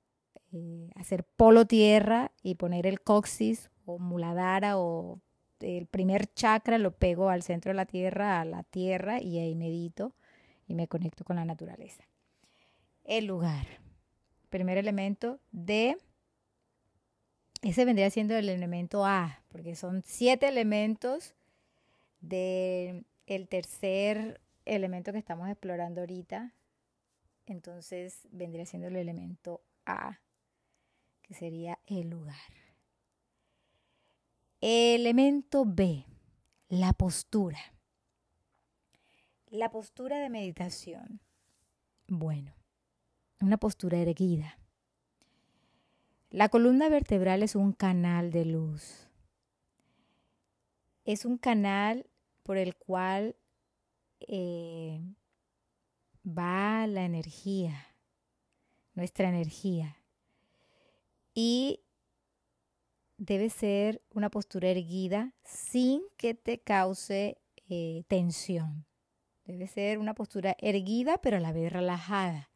eh, 0.53 0.91
hacer 0.95 1.25
polo 1.25 1.67
tierra 1.67 2.33
y 2.43 2.55
poner 2.55 2.87
el 2.87 3.01
coxis 3.01 3.71
o 3.85 3.99
muladara 3.99 4.79
o 4.79 5.21
el 5.61 5.87
primer 5.87 6.33
chakra 6.33 6.79
lo 6.79 6.93
pego 6.93 7.29
al 7.29 7.43
centro 7.43 7.71
de 7.71 7.75
la 7.75 7.87
tierra, 7.87 8.41
a 8.41 8.45
la 8.45 8.63
tierra 8.65 9.21
y 9.21 9.39
ahí 9.39 9.55
medito 9.55 10.13
y 10.67 10.75
me 10.75 10.89
conecto 10.89 11.25
con 11.25 11.37
la 11.37 11.45
naturaleza. 11.45 12.05
El 13.05 13.27
lugar. 13.27 13.67
Primer 14.51 14.79
elemento 14.79 15.41
de 15.51 15.97
ese 17.63 17.85
vendría 17.85 18.11
siendo 18.11 18.37
el 18.37 18.49
elemento 18.49 19.07
A, 19.07 19.43
porque 19.49 19.77
son 19.77 20.03
siete 20.05 20.49
elementos 20.49 21.35
del 22.21 23.07
el 23.27 23.49
tercer 23.49 24.41
elemento 24.65 25.13
que 25.13 25.19
estamos 25.19 25.49
explorando 25.49 26.01
ahorita. 26.01 26.53
Entonces 27.47 28.29
vendría 28.31 28.67
siendo 28.67 28.89
el 28.89 28.97
elemento 28.97 29.63
A, 29.87 30.21
que 31.23 31.35
sería 31.35 31.79
el 31.87 32.11
lugar. 32.11 32.37
Elemento 34.61 35.65
B, 35.65 36.05
la 36.69 36.93
postura. 36.93 37.59
La 39.51 39.71
postura 39.71 40.19
de 40.19 40.31
meditación. 40.31 41.21
Bueno, 42.09 42.53
una 43.43 43.59
postura 43.59 43.99
erguida 43.99 44.57
la 46.33 46.49
columna 46.49 46.89
vertebral 46.89 47.43
es 47.43 47.55
un 47.55 47.75
canal 47.75 48.31
de 48.31 48.47
luz. 48.47 49.07
Es 51.05 51.27
un 51.27 51.37
canal 51.37 52.07
por 52.43 52.57
el 52.57 52.75
cual 52.75 53.37
eh, 54.21 54.99
va 56.27 56.87
la 56.87 57.05
energía, 57.05 57.87
nuestra 58.95 59.29
energía. 59.29 59.99
Y 61.35 61.81
debe 63.19 63.51
ser 63.51 64.01
una 64.09 64.31
postura 64.31 64.71
erguida 64.71 65.35
sin 65.45 66.01
que 66.17 66.33
te 66.33 66.61
cause 66.61 67.43
eh, 67.69 68.05
tensión. 68.09 68.87
Debe 69.45 69.67
ser 69.67 69.99
una 69.99 70.15
postura 70.15 70.57
erguida 70.61 71.19
pero 71.19 71.37
a 71.37 71.41
la 71.41 71.53
vez 71.53 71.71
relajada 71.71 72.52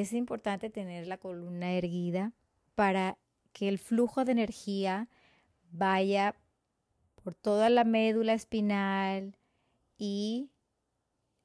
es 0.00 0.12
importante 0.12 0.68
tener 0.68 1.06
la 1.06 1.16
columna 1.16 1.72
erguida 1.72 2.32
para 2.74 3.16
que 3.52 3.68
el 3.68 3.78
flujo 3.78 4.24
de 4.24 4.32
energía 4.32 5.08
vaya 5.70 6.34
por 7.22 7.34
toda 7.34 7.70
la 7.70 7.84
médula 7.84 8.34
espinal 8.34 9.36
y 9.96 10.50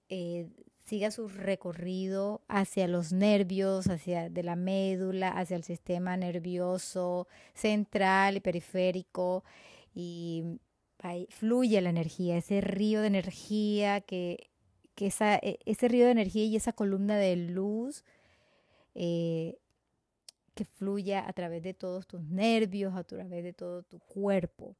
eh, 0.09 0.49
siga 0.85 1.11
su 1.11 1.29
recorrido 1.29 2.41
hacia 2.49 2.89
los 2.89 3.13
nervios, 3.13 3.87
hacia 3.87 4.29
de 4.29 4.43
la 4.43 4.57
médula, 4.57 5.29
hacia 5.29 5.55
el 5.55 5.63
sistema 5.63 6.17
nervioso 6.17 7.29
central 7.53 8.35
y 8.35 8.39
periférico 8.41 9.45
y 9.95 10.59
fluye 11.29 11.79
la 11.79 11.89
energía, 11.89 12.37
ese 12.37 12.59
río 12.59 12.99
de 13.01 13.07
energía 13.07 14.01
que, 14.01 14.49
e, 14.97 15.59
ese 15.65 15.87
río 15.87 16.05
de 16.05 16.11
energía 16.11 16.43
y 16.43 16.57
esa 16.57 16.73
columna 16.73 17.17
de 17.17 17.37
luz 17.37 18.03
eh, 18.93 19.57
que 20.53 20.65
fluya 20.65 21.27
a 21.27 21.33
través 21.33 21.63
de 21.63 21.73
todos 21.73 22.07
tus 22.07 22.21
nervios, 22.21 22.95
a 22.95 23.03
través 23.03 23.43
de 23.43 23.53
todo 23.53 23.83
tu 23.83 23.99
cuerpo. 23.99 24.75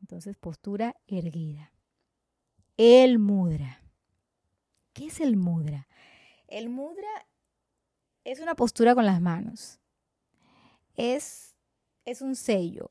Entonces, 0.00 0.36
postura 0.36 0.96
erguida. 1.06 1.72
El 2.76 3.18
mudra. 3.18 3.82
¿Qué 4.92 5.06
es 5.06 5.20
el 5.20 5.36
mudra? 5.36 5.86
El 6.48 6.68
mudra 6.68 7.08
es 8.24 8.40
una 8.40 8.54
postura 8.54 8.94
con 8.94 9.06
las 9.06 9.20
manos. 9.20 9.78
Es, 10.96 11.54
es 12.04 12.20
un 12.20 12.36
sello. 12.36 12.90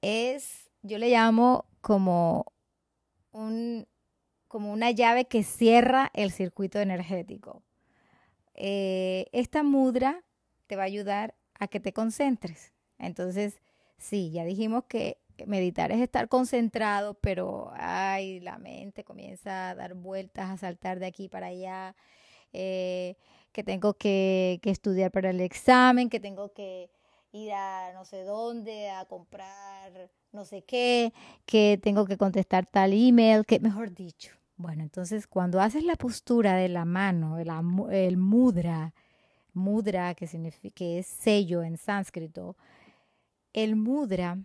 Es, 0.00 0.70
yo 0.82 0.98
le 0.98 1.10
llamo 1.10 1.66
como 1.80 2.46
un, 3.32 3.86
como 4.48 4.72
una 4.72 4.90
llave 4.90 5.26
que 5.26 5.42
cierra 5.42 6.10
el 6.14 6.30
circuito 6.30 6.78
energético. 6.78 7.62
Eh, 8.64 9.26
esta 9.32 9.64
mudra 9.64 10.22
te 10.68 10.76
va 10.76 10.82
a 10.82 10.86
ayudar 10.86 11.34
a 11.58 11.66
que 11.66 11.80
te 11.80 11.92
concentres. 11.92 12.72
Entonces, 12.96 13.60
sí, 13.98 14.30
ya 14.30 14.44
dijimos 14.44 14.84
que 14.84 15.18
meditar 15.46 15.90
es 15.90 16.00
estar 16.00 16.28
concentrado, 16.28 17.14
pero 17.14 17.72
ay, 17.74 18.38
la 18.38 18.58
mente 18.58 19.02
comienza 19.02 19.70
a 19.70 19.74
dar 19.74 19.94
vueltas, 19.94 20.48
a 20.48 20.56
saltar 20.56 21.00
de 21.00 21.06
aquí 21.06 21.28
para 21.28 21.48
allá, 21.48 21.96
eh, 22.52 23.16
que 23.50 23.64
tengo 23.64 23.94
que, 23.94 24.60
que, 24.62 24.70
estudiar 24.70 25.10
para 25.10 25.30
el 25.30 25.40
examen, 25.40 26.08
que 26.08 26.20
tengo 26.20 26.52
que 26.52 26.88
ir 27.32 27.52
a 27.52 27.92
no 27.94 28.04
sé 28.04 28.22
dónde 28.22 28.90
a 28.90 29.06
comprar 29.06 30.10
no 30.30 30.44
sé 30.44 30.62
qué, 30.62 31.12
que 31.46 31.80
tengo 31.82 32.06
que 32.06 32.16
contestar 32.16 32.66
tal 32.66 32.92
email, 32.92 33.44
que 33.44 33.58
mejor 33.58 33.92
dicho, 33.92 34.36
bueno, 34.62 34.82
entonces 34.82 35.26
cuando 35.26 35.60
haces 35.60 35.84
la 35.84 35.96
postura 35.96 36.54
de 36.56 36.68
la 36.68 36.84
mano, 36.84 37.38
el, 37.38 38.16
mudra, 38.16 38.94
mudra 39.52 40.14
que, 40.14 40.26
significa, 40.26 40.74
que 40.74 40.98
es 41.00 41.06
sello 41.06 41.62
en 41.62 41.76
sánscrito, 41.76 42.56
el 43.52 43.76
mudra 43.76 44.38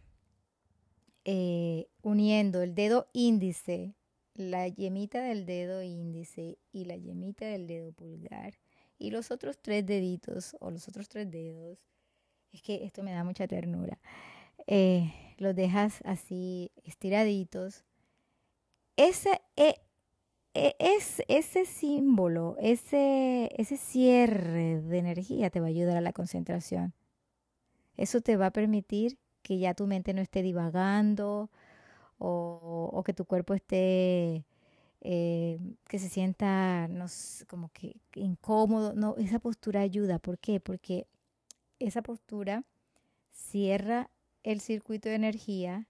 eh, 1.23 1.87
uniendo 2.01 2.61
el 2.61 2.75
dedo 2.75 3.07
índice, 3.13 3.93
la 4.33 4.67
yemita 4.67 5.21
del 5.21 5.45
dedo 5.45 5.81
índice 5.81 6.57
y 6.71 6.85
la 6.85 6.95
yemita 6.95 7.45
del 7.45 7.67
dedo 7.67 7.91
pulgar 7.91 8.53
y 8.99 9.11
los 9.11 9.31
otros 9.31 9.59
tres 9.61 9.85
deditos 9.85 10.55
o 10.59 10.71
los 10.71 10.87
otros 10.87 11.07
tres 11.09 11.29
dedos, 11.29 11.77
es 12.51 12.61
que 12.61 12.83
esto 12.85 13.03
me 13.03 13.11
da 13.11 13.23
mucha 13.23 13.47
ternura, 13.47 13.99
eh, 14.65 15.13
los 15.37 15.55
dejas 15.55 15.99
así 16.03 16.71
estiraditos. 16.83 17.83
Ese, 18.95 19.41
eh, 19.55 19.75
es 20.79 21.23
ese 21.27 21.65
símbolo, 21.65 22.55
ese, 22.59 23.51
ese 23.57 23.77
cierre 23.77 24.81
de 24.81 24.97
energía 24.97 25.49
te 25.49 25.59
va 25.59 25.67
a 25.67 25.69
ayudar 25.69 25.97
a 25.97 26.01
la 26.01 26.13
concentración. 26.13 26.93
Eso 27.95 28.21
te 28.21 28.37
va 28.37 28.47
a 28.47 28.51
permitir 28.51 29.17
que 29.41 29.59
ya 29.59 29.73
tu 29.73 29.87
mente 29.87 30.13
no 30.13 30.21
esté 30.21 30.41
divagando 30.41 31.49
o, 32.19 33.03
que 33.05 33.13
tu 33.13 33.25
cuerpo 33.25 33.53
esté, 33.53 34.45
eh, 35.01 35.59
que 35.87 35.99
se 35.99 36.09
sienta 36.09 36.87
no, 36.87 37.05
como 37.47 37.69
que 37.69 37.95
incómodo. 38.15 38.93
No, 38.93 39.15
esa 39.17 39.39
postura 39.39 39.81
ayuda. 39.81 40.19
¿Por 40.19 40.39
qué? 40.39 40.59
Porque 40.59 41.07
esa 41.79 42.01
postura 42.01 42.63
cierra 43.31 44.09
el 44.43 44.61
circuito 44.61 45.09
de 45.09 45.15
energía 45.15 45.87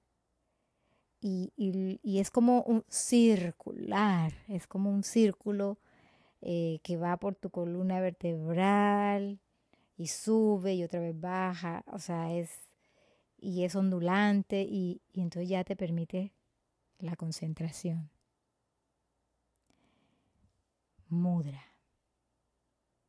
y, 1.20 2.20
es 2.20 2.32
como 2.32 2.62
un 2.64 2.84
circular, 2.90 4.34
es 4.48 4.68
como 4.68 4.92
un 4.92 5.04
círculo 5.04 5.80
eh, 6.42 6.80
que 6.84 6.98
va 6.98 7.18
por 7.18 7.36
tu 7.36 7.50
columna 7.50 8.00
vertebral 8.00 9.40
y 9.98 10.08
sube 10.08 10.76
y 10.76 10.84
otra 10.84 11.00
vez 11.00 11.20
baja, 11.20 11.84
o 11.88 12.00
sea, 12.00 12.34
es, 12.34 12.52
y 13.38 13.64
es 13.64 13.76
ondulante 13.76 14.62
y, 14.62 15.02
y 15.12 15.22
entonces 15.22 15.50
ya 15.50 15.64
te 15.64 15.76
permite 15.76 16.34
la 17.00 17.16
concentración. 17.16 18.10
Mudra. 21.10 21.64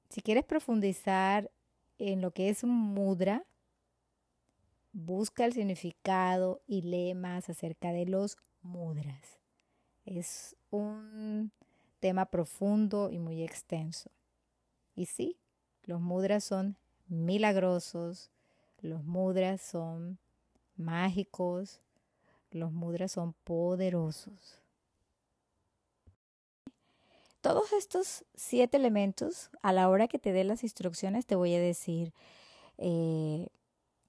Si 0.09 0.23
quieres 0.23 0.45
profundizar 0.45 1.51
en 1.99 2.23
lo 2.23 2.31
que 2.31 2.49
es 2.49 2.63
un 2.63 2.71
mudra, 2.71 3.45
Busca 4.93 5.45
el 5.45 5.53
significado 5.53 6.61
y 6.67 6.83
lee 6.83 7.15
más 7.15 7.49
acerca 7.49 7.93
de 7.93 8.07
los 8.07 8.37
mudras. 8.63 9.39
Es 10.05 10.57
un 10.71 11.53
tema 12.01 12.27
profundo 12.27 13.11
y 13.11 13.19
muy 13.19 13.43
extenso. 13.43 14.11
Y 14.95 15.07
sí, 15.07 15.37
los 15.85 16.01
mudras 16.01 16.45
son 16.45 16.77
milagrosos, 17.09 18.31
los 18.81 19.05
mudras 19.05 19.61
son 19.61 20.19
mágicos, 20.77 21.81
los 22.51 22.73
mudras 22.73 23.13
son 23.13 23.35
poderosos. 23.45 24.63
Todos 27.41 27.73
estos 27.73 28.25
siete 28.35 28.77
elementos, 28.77 29.51
a 29.63 29.73
la 29.73 29.89
hora 29.89 30.09
que 30.09 30.19
te 30.19 30.33
dé 30.33 30.45
las 30.45 30.63
instrucciones, 30.63 31.27
te 31.27 31.37
voy 31.37 31.55
a 31.55 31.61
decir 31.61 32.13
eh, 32.79 33.49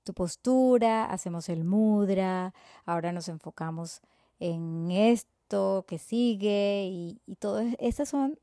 tu 0.09 0.15
postura, 0.15 1.05
hacemos 1.05 1.49
el 1.49 1.63
mudra, 1.65 2.51
ahora 2.83 3.11
nos 3.11 3.29
enfocamos 3.29 4.01
en 4.39 4.89
esto 4.89 5.85
que 5.87 5.99
sigue 5.99 6.87
y, 6.91 7.21
y 7.27 7.35
todo 7.35 7.59
esas 7.77 8.09
son 8.09 8.39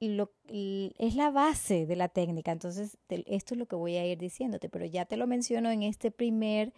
lo, 0.00 0.30
es 0.46 1.16
la 1.16 1.32
base 1.32 1.86
de 1.86 1.96
la 1.96 2.08
técnica. 2.08 2.52
Entonces, 2.52 2.98
esto 3.08 3.54
es 3.54 3.58
lo 3.58 3.66
que 3.66 3.74
voy 3.74 3.96
a 3.96 4.06
ir 4.06 4.16
diciéndote, 4.18 4.68
pero 4.68 4.86
ya 4.86 5.06
te 5.06 5.16
lo 5.16 5.26
menciono 5.26 5.72
en 5.72 5.82
este 5.82 6.12
primer 6.12 6.72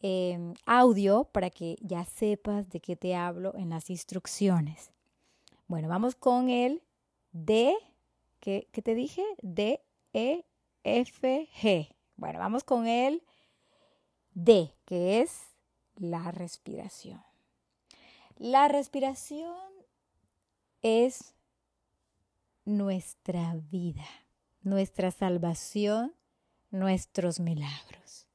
em, 0.00 0.54
audio 0.64 1.24
para 1.24 1.50
que 1.50 1.76
ya 1.82 2.06
sepas 2.06 2.70
de 2.70 2.80
qué 2.80 2.96
te 2.96 3.14
hablo 3.14 3.52
en 3.54 3.68
las 3.68 3.90
instrucciones. 3.90 4.92
Bueno, 5.68 5.88
vamos 5.88 6.14
con 6.14 6.48
el 6.48 6.80
D, 7.32 7.74
¿qué, 8.40 8.66
qué 8.72 8.80
te 8.80 8.94
dije? 8.94 9.22
D, 9.42 9.82
E, 10.14 10.46
F, 10.84 11.50
G. 11.60 11.93
Bueno, 12.16 12.38
vamos 12.38 12.64
con 12.64 12.86
el 12.86 13.22
D, 14.34 14.72
que 14.84 15.20
es 15.20 15.42
la 15.96 16.30
respiración. 16.30 17.22
La 18.36 18.68
respiración 18.68 19.54
es 20.82 21.34
nuestra 22.64 23.56
vida, 23.70 24.06
nuestra 24.62 25.10
salvación, 25.10 26.12
nuestros 26.70 27.40
milagros. 27.40 28.26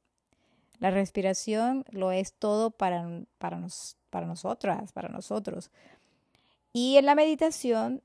La 0.78 0.90
respiración 0.90 1.84
lo 1.90 2.10
es 2.10 2.32
todo 2.32 2.70
para, 2.70 3.06
para, 3.38 3.60
para 4.08 4.26
nosotras, 4.26 4.92
para 4.92 5.10
nosotros. 5.10 5.70
Y 6.72 6.96
en 6.96 7.06
la 7.06 7.14
meditación 7.14 8.02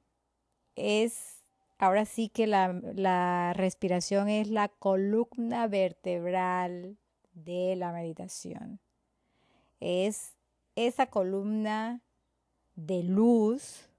es, 0.75 1.34
ahora 1.77 2.05
sí 2.05 2.29
que 2.29 2.47
la, 2.47 2.73
la 2.95 3.53
respiración 3.53 4.29
es 4.29 4.49
la 4.49 4.69
columna 4.69 5.67
vertebral 5.67 6.97
de 7.33 7.75
la 7.75 7.91
meditación. 7.91 8.79
Es 9.79 10.35
esa 10.75 11.07
columna 11.07 12.01
de 12.75 13.03
luz 13.03 13.89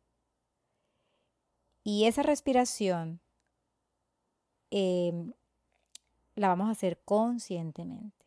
y 1.85 2.05
esa 2.05 2.23
respiración 2.23 3.21
em, 4.71 5.33
la 6.35 6.49
vamos 6.49 6.69
a 6.69 6.73
hacer 6.73 7.01
conscientemente, 7.05 8.27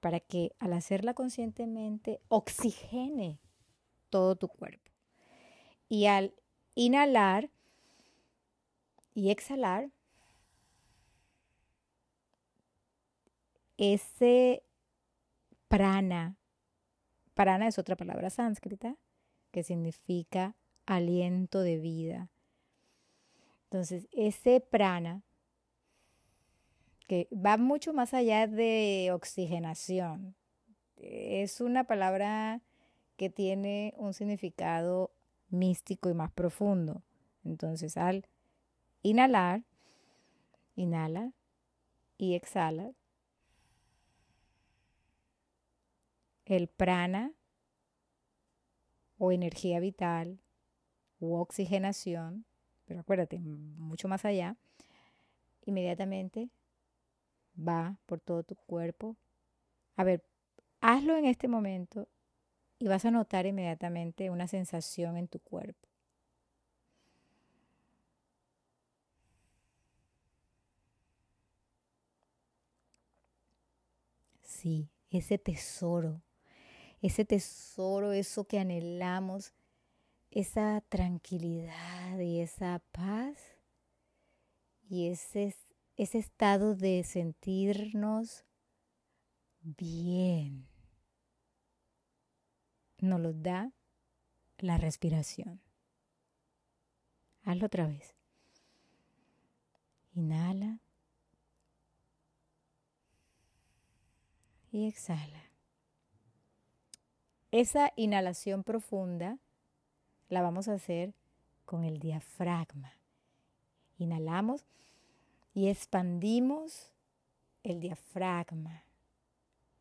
para 0.00 0.18
que 0.20 0.56
al 0.58 0.72
hacerla 0.72 1.14
conscientemente 1.14 2.20
oxigene 2.28 3.38
todo 4.10 4.36
tu 4.36 4.48
cuerpo. 4.48 4.90
Y 5.88 6.06
al 6.06 6.34
inhalar 6.74 7.50
y 9.14 9.30
exhalar, 9.30 9.90
ese 13.76 14.62
prana, 15.68 16.36
prana 17.34 17.68
es 17.68 17.78
otra 17.78 17.96
palabra 17.96 18.30
sánscrita 18.30 18.96
que 19.50 19.62
significa 19.62 20.54
aliento 20.86 21.60
de 21.60 21.78
vida, 21.78 22.30
entonces, 23.74 24.06
ese 24.12 24.60
prana, 24.60 25.24
que 27.08 27.26
va 27.32 27.56
mucho 27.56 27.92
más 27.92 28.14
allá 28.14 28.46
de 28.46 29.10
oxigenación, 29.12 30.36
es 30.96 31.60
una 31.60 31.82
palabra 31.82 32.62
que 33.16 33.30
tiene 33.30 33.92
un 33.96 34.14
significado 34.14 35.10
místico 35.48 36.08
y 36.08 36.14
más 36.14 36.30
profundo. 36.30 37.02
Entonces, 37.42 37.96
al 37.96 38.28
inhalar, 39.04 39.62
inhala 40.74 41.32
y 42.18 42.34
exhala. 42.34 42.90
El 46.44 46.66
prana 46.66 47.32
o 49.18 49.30
energía 49.30 49.78
vital 49.78 50.40
u 51.20 51.36
oxigenación 51.36 52.44
pero 52.86 53.00
acuérdate, 53.00 53.38
mucho 53.38 54.08
más 54.08 54.24
allá, 54.24 54.56
inmediatamente 55.64 56.50
va 57.56 57.98
por 58.06 58.20
todo 58.20 58.42
tu 58.42 58.56
cuerpo. 58.56 59.16
A 59.96 60.04
ver, 60.04 60.24
hazlo 60.80 61.16
en 61.16 61.24
este 61.24 61.48
momento 61.48 62.08
y 62.78 62.88
vas 62.88 63.04
a 63.04 63.10
notar 63.10 63.46
inmediatamente 63.46 64.30
una 64.30 64.48
sensación 64.48 65.16
en 65.16 65.28
tu 65.28 65.38
cuerpo. 65.38 65.88
Ese 75.10 75.38
tesoro, 75.38 76.22
ese 77.02 77.24
tesoro, 77.24 78.12
eso 78.12 78.44
que 78.44 78.58
anhelamos 78.58 79.52
esa 80.30 80.80
tranquilidad 80.88 82.18
y 82.18 82.40
esa 82.40 82.82
paz 82.90 83.38
y 84.88 85.08
ese, 85.08 85.54
ese 85.96 86.18
estado 86.18 86.74
de 86.74 87.04
sentirnos 87.04 88.44
bien 89.60 90.66
nos 92.98 93.20
lo 93.20 93.32
da 93.32 93.72
la 94.58 94.76
respiración. 94.78 95.60
Hazlo 97.44 97.66
otra 97.66 97.86
vez. 97.86 98.16
Inhala. 100.14 100.83
Y 104.74 104.88
exhala. 104.88 105.52
Esa 107.52 107.92
inhalación 107.94 108.64
profunda 108.64 109.38
la 110.28 110.42
vamos 110.42 110.66
a 110.66 110.72
hacer 110.72 111.14
con 111.64 111.84
el 111.84 112.00
diafragma. 112.00 112.92
Inhalamos 113.98 114.64
y 115.54 115.68
expandimos 115.68 116.90
el 117.62 117.78
diafragma. 117.78 118.82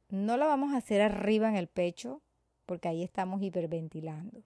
No 0.09 0.37
la 0.37 0.45
vamos 0.45 0.75
a 0.75 0.77
hacer 0.77 1.01
arriba 1.01 1.49
en 1.49 1.55
el 1.55 1.67
pecho 1.67 2.21
porque 2.67 2.87
ahí 2.87 3.01
estamos 3.01 3.41
hiperventilando. 3.41 4.43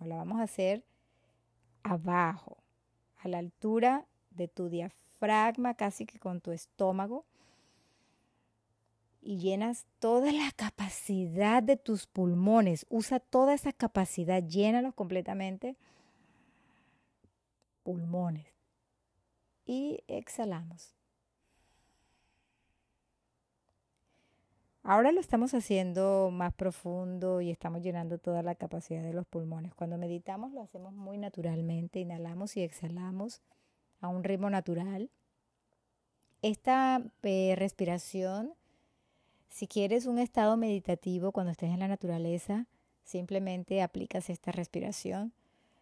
No 0.00 0.06
la 0.06 0.16
vamos 0.16 0.40
a 0.40 0.42
hacer 0.42 0.82
abajo, 1.84 2.56
a 3.18 3.28
la 3.28 3.38
altura 3.38 4.06
de 4.30 4.48
tu 4.48 4.68
diafragma, 4.68 5.74
casi 5.74 6.04
que 6.04 6.18
con 6.18 6.40
tu 6.40 6.50
estómago 6.50 7.24
y 9.26 9.38
llenas 9.38 9.86
toda 9.98 10.30
la 10.30 10.52
capacidad 10.54 11.60
de 11.60 11.76
tus 11.76 12.06
pulmones. 12.06 12.86
Usa 12.88 13.18
toda 13.18 13.54
esa 13.54 13.72
capacidad, 13.72 14.40
llénalos 14.40 14.94
completamente. 14.94 15.76
Pulmones. 17.82 18.46
Y 19.64 20.04
exhalamos. 20.06 20.94
Ahora 24.84 25.10
lo 25.10 25.18
estamos 25.18 25.54
haciendo 25.54 26.30
más 26.32 26.54
profundo 26.54 27.40
y 27.40 27.50
estamos 27.50 27.82
llenando 27.82 28.18
toda 28.18 28.44
la 28.44 28.54
capacidad 28.54 29.02
de 29.02 29.12
los 29.12 29.26
pulmones. 29.26 29.74
Cuando 29.74 29.98
meditamos 29.98 30.52
lo 30.52 30.62
hacemos 30.62 30.92
muy 30.92 31.18
naturalmente, 31.18 31.98
inhalamos 31.98 32.56
y 32.56 32.62
exhalamos 32.62 33.42
a 34.00 34.06
un 34.06 34.22
ritmo 34.22 34.50
natural. 34.50 35.10
Esta 36.42 37.02
eh, 37.24 37.54
respiración 37.56 38.54
si 39.48 39.66
quieres 39.66 40.06
un 40.06 40.18
estado 40.18 40.56
meditativo 40.56 41.32
cuando 41.32 41.52
estés 41.52 41.70
en 41.70 41.80
la 41.80 41.88
naturaleza, 41.88 42.66
simplemente 43.04 43.82
aplicas 43.82 44.30
esta 44.30 44.52
respiración. 44.52 45.32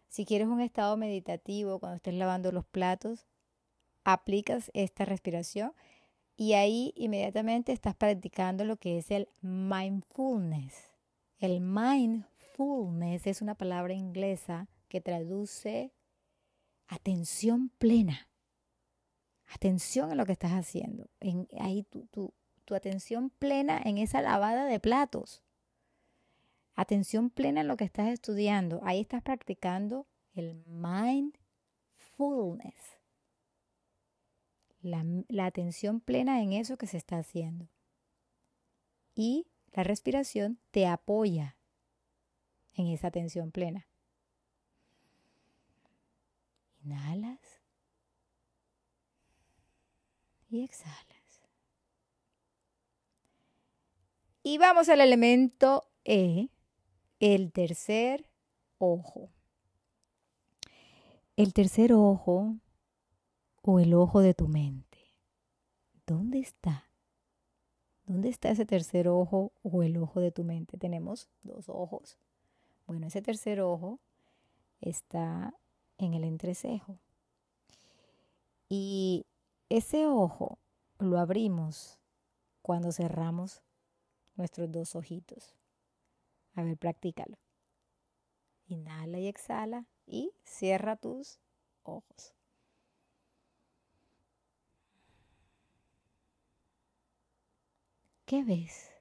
Si 0.07 0.25
quieres 0.25 0.47
un 0.47 0.61
estado 0.61 0.95
meditativo 0.97 1.79
cuando 1.79 1.97
estés 1.97 2.13
lavando 2.13 2.51
los 2.51 2.65
platos, 2.65 3.25
aplicas 4.03 4.71
esta 4.73 5.03
respiración 5.03 5.73
y 6.37 6.53
ahí 6.53 6.93
inmediatamente 6.95 7.71
estás 7.71 7.95
practicando 7.95 8.63
lo 8.65 8.77
que 8.77 8.97
es 8.97 9.11
el 9.11 9.27
mindfulness. 9.41 10.91
El 11.39 11.59
mindfulness 11.61 13.27
es 13.27 13.41
una 13.41 13.55
palabra 13.55 13.93
inglesa 13.93 14.67
que 14.87 15.01
traduce 15.01 15.91
atención 16.87 17.69
plena. 17.77 18.29
Atención 19.47 20.11
a 20.11 20.15
lo 20.15 20.25
que 20.25 20.31
estás 20.31 20.51
haciendo. 20.51 21.09
En, 21.19 21.47
ahí 21.59 21.83
tú, 21.83 22.07
tú 22.11 22.33
tu 22.65 22.75
atención 22.75 23.29
plena 23.29 23.81
en 23.83 23.97
esa 23.97 24.21
lavada 24.21 24.65
de 24.65 24.79
platos. 24.79 25.41
Atención 26.75 27.29
plena 27.29 27.61
en 27.61 27.69
lo 27.69 27.77
que 27.77 27.85
estás 27.85 28.09
estudiando. 28.09 28.81
Ahí 28.83 28.99
estás 28.99 29.21
practicando 29.21 30.07
el 30.33 30.55
mindfulness. 30.65 31.39
La, 34.81 35.05
la 35.29 35.45
atención 35.45 36.01
plena 36.01 36.41
en 36.41 36.51
eso 36.53 36.77
que 36.77 36.87
se 36.87 36.97
está 36.97 37.17
haciendo. 37.17 37.69
Y 39.15 39.47
la 39.71 39.83
respiración 39.83 40.59
te 40.71 40.87
apoya 40.87 41.55
en 42.73 42.87
esa 42.87 43.07
atención 43.07 43.51
plena. 43.51 43.87
Inhalas 46.83 47.39
y 50.49 50.63
exhalas. 50.63 51.14
Y 54.47 54.59
vamos 54.59 54.89
al 54.89 55.01
elemento 55.01 55.87
E, 56.03 56.49
el 57.19 57.51
tercer 57.51 58.29
ojo. 58.77 59.31
El 61.35 61.51
tercer 61.51 61.93
ojo 61.93 62.55
o 63.63 63.79
el 63.79 63.95
ojo 63.95 64.19
de 64.21 64.35
tu 64.35 64.47
mente. 64.47 64.99
¿Dónde 66.05 66.37
está? 66.37 66.87
¿Dónde 68.05 68.29
está 68.29 68.51
ese 68.51 68.67
tercer 68.67 69.07
ojo 69.07 69.51
o 69.63 69.81
el 69.81 69.97
ojo 69.97 70.19
de 70.19 70.29
tu 70.29 70.43
mente? 70.43 70.77
Tenemos 70.77 71.27
dos 71.41 71.67
ojos. 71.67 72.19
Bueno, 72.85 73.07
ese 73.07 73.23
tercer 73.23 73.61
ojo 73.61 73.99
está 74.79 75.55
en 75.97 76.13
el 76.13 76.23
entrecejo. 76.23 76.99
Y 78.69 79.25
ese 79.69 80.05
ojo 80.05 80.59
lo 80.99 81.17
abrimos 81.17 81.97
cuando 82.61 82.91
cerramos 82.91 83.63
nuestros 84.35 84.71
dos 84.71 84.95
ojitos. 84.95 85.55
A 86.53 86.63
ver, 86.63 86.77
practícalo. 86.77 87.37
Inhala 88.67 89.19
y 89.19 89.27
exhala 89.27 89.85
y 90.05 90.31
cierra 90.43 90.95
tus 90.95 91.39
ojos. 91.83 92.33
¿Qué 98.25 98.43
ves? 98.43 98.91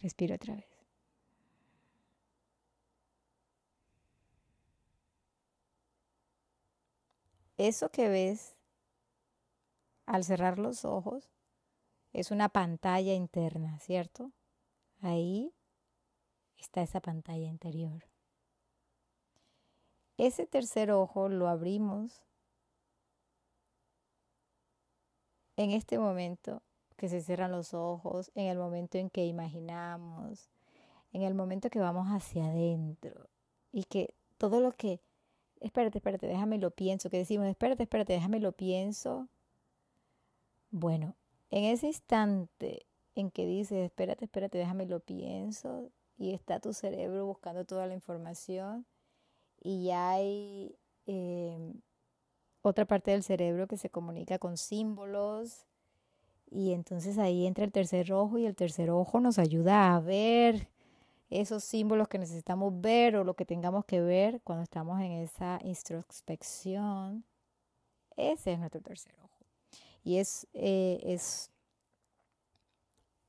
Respira 0.00 0.36
otra 0.36 0.54
vez. 0.54 0.66
Eso 7.56 7.90
que 7.90 8.08
ves 8.08 8.56
al 10.06 10.24
cerrar 10.24 10.58
los 10.58 10.84
ojos 10.84 11.33
es 12.14 12.30
una 12.30 12.48
pantalla 12.48 13.12
interna, 13.12 13.78
¿cierto? 13.80 14.30
Ahí 15.02 15.52
está 16.56 16.80
esa 16.80 17.00
pantalla 17.00 17.46
interior. 17.46 18.06
Ese 20.16 20.46
tercer 20.46 20.92
ojo 20.92 21.28
lo 21.28 21.48
abrimos 21.48 22.22
en 25.56 25.72
este 25.72 25.98
momento 25.98 26.62
que 26.96 27.08
se 27.08 27.20
cierran 27.20 27.50
los 27.50 27.74
ojos, 27.74 28.30
en 28.36 28.46
el 28.46 28.58
momento 28.58 28.96
en 28.96 29.10
que 29.10 29.26
imaginamos, 29.26 30.48
en 31.12 31.22
el 31.22 31.34
momento 31.34 31.68
que 31.68 31.80
vamos 31.80 32.06
hacia 32.08 32.46
adentro 32.46 33.28
y 33.72 33.84
que 33.84 34.14
todo 34.38 34.60
lo 34.60 34.70
que, 34.70 35.00
espérate, 35.60 35.98
espérate, 35.98 36.28
déjame 36.28 36.58
lo 36.58 36.70
pienso, 36.70 37.10
que 37.10 37.18
decimos, 37.18 37.48
espérate, 37.48 37.82
espérate, 37.82 38.12
déjame 38.12 38.38
lo 38.38 38.52
pienso. 38.52 39.28
Bueno, 40.70 41.16
en 41.50 41.64
ese 41.64 41.88
instante 41.88 42.86
en 43.14 43.30
que 43.30 43.46
dices, 43.46 43.84
espérate, 43.84 44.24
espérate, 44.24 44.58
déjame 44.58 44.86
lo 44.86 45.00
pienso, 45.00 45.90
y 46.16 46.32
está 46.32 46.60
tu 46.60 46.72
cerebro 46.72 47.26
buscando 47.26 47.64
toda 47.64 47.86
la 47.86 47.94
información, 47.94 48.86
y 49.60 49.84
ya 49.86 50.10
hay 50.12 50.76
em, 51.06 51.80
otra 52.62 52.86
parte 52.86 53.10
del 53.10 53.22
cerebro 53.22 53.66
que 53.66 53.76
se 53.76 53.90
comunica 53.90 54.38
con 54.38 54.56
símbolos 54.56 55.66
y 56.50 56.72
entonces 56.72 57.18
ahí 57.18 57.46
entra 57.46 57.64
el 57.64 57.72
tercer 57.72 58.12
ojo 58.12 58.38
y 58.38 58.46
el 58.46 58.54
tercer 58.54 58.90
ojo 58.90 59.20
nos 59.20 59.38
ayuda 59.38 59.94
a 59.94 60.00
ver 60.00 60.68
esos 61.30 61.64
símbolos 61.64 62.08
que 62.08 62.18
necesitamos 62.18 62.80
ver 62.80 63.16
o 63.16 63.24
lo 63.24 63.34
que 63.34 63.44
tengamos 63.44 63.84
que 63.84 64.00
ver 64.00 64.40
cuando 64.42 64.62
estamos 64.62 65.00
en 65.00 65.12
esa 65.12 65.58
introspección. 65.64 67.24
Ese 68.16 68.52
es 68.52 68.58
nuestro 68.58 68.80
tercer 68.80 69.14
ojo. 69.24 69.33
Y 70.04 70.18
es, 70.18 70.46
eh, 70.52 71.00
es, 71.02 71.50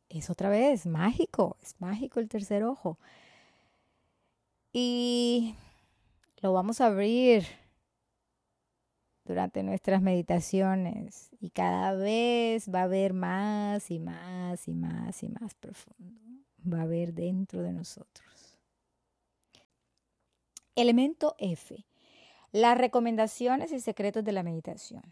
es 0.09 0.29
otra 0.29 0.49
vez 0.49 0.85
mágico, 0.85 1.57
es 1.63 1.79
mágico 1.79 2.19
el 2.19 2.27
tercer 2.27 2.63
ojo. 2.63 2.99
Y 4.73 5.55
lo 6.41 6.51
vamos 6.51 6.81
a 6.81 6.87
abrir 6.87 7.45
durante 9.23 9.63
nuestras 9.63 10.01
meditaciones 10.01 11.29
y 11.39 11.49
cada 11.49 11.93
vez 11.95 12.69
va 12.69 12.81
a 12.81 12.83
haber 12.83 13.13
más 13.13 13.89
y 13.89 13.99
más 13.99 14.67
y 14.67 14.73
más 14.73 15.23
y 15.23 15.29
más 15.29 15.55
profundo. 15.55 16.21
Va 16.71 16.79
a 16.79 16.83
haber 16.83 17.13
dentro 17.13 17.61
de 17.61 17.71
nosotros. 17.71 18.59
Elemento 20.75 21.35
F. 21.39 21.85
Las 22.51 22.77
recomendaciones 22.77 23.71
y 23.71 23.79
secretos 23.79 24.23
de 24.23 24.31
la 24.33 24.43
meditación. 24.43 25.03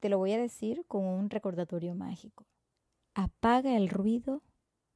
Te 0.00 0.08
lo 0.08 0.18
voy 0.18 0.32
a 0.32 0.40
decir 0.40 0.84
con 0.86 1.04
un 1.04 1.30
recordatorio 1.30 1.94
mágico. 1.94 2.46
Apaga 3.14 3.76
el 3.76 3.88
ruido 3.88 4.42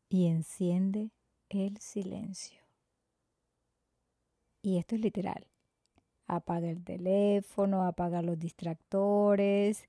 y 0.08 0.26
enciende 0.26 1.10
el 1.48 1.78
silencio. 1.78 2.60
Y 4.62 4.78
esto 4.78 4.94
es 4.94 5.00
literal 5.00 5.46
apaga 6.30 6.70
el 6.70 6.84
teléfono, 6.84 7.84
apaga 7.84 8.22
los 8.22 8.38
distractores. 8.38 9.88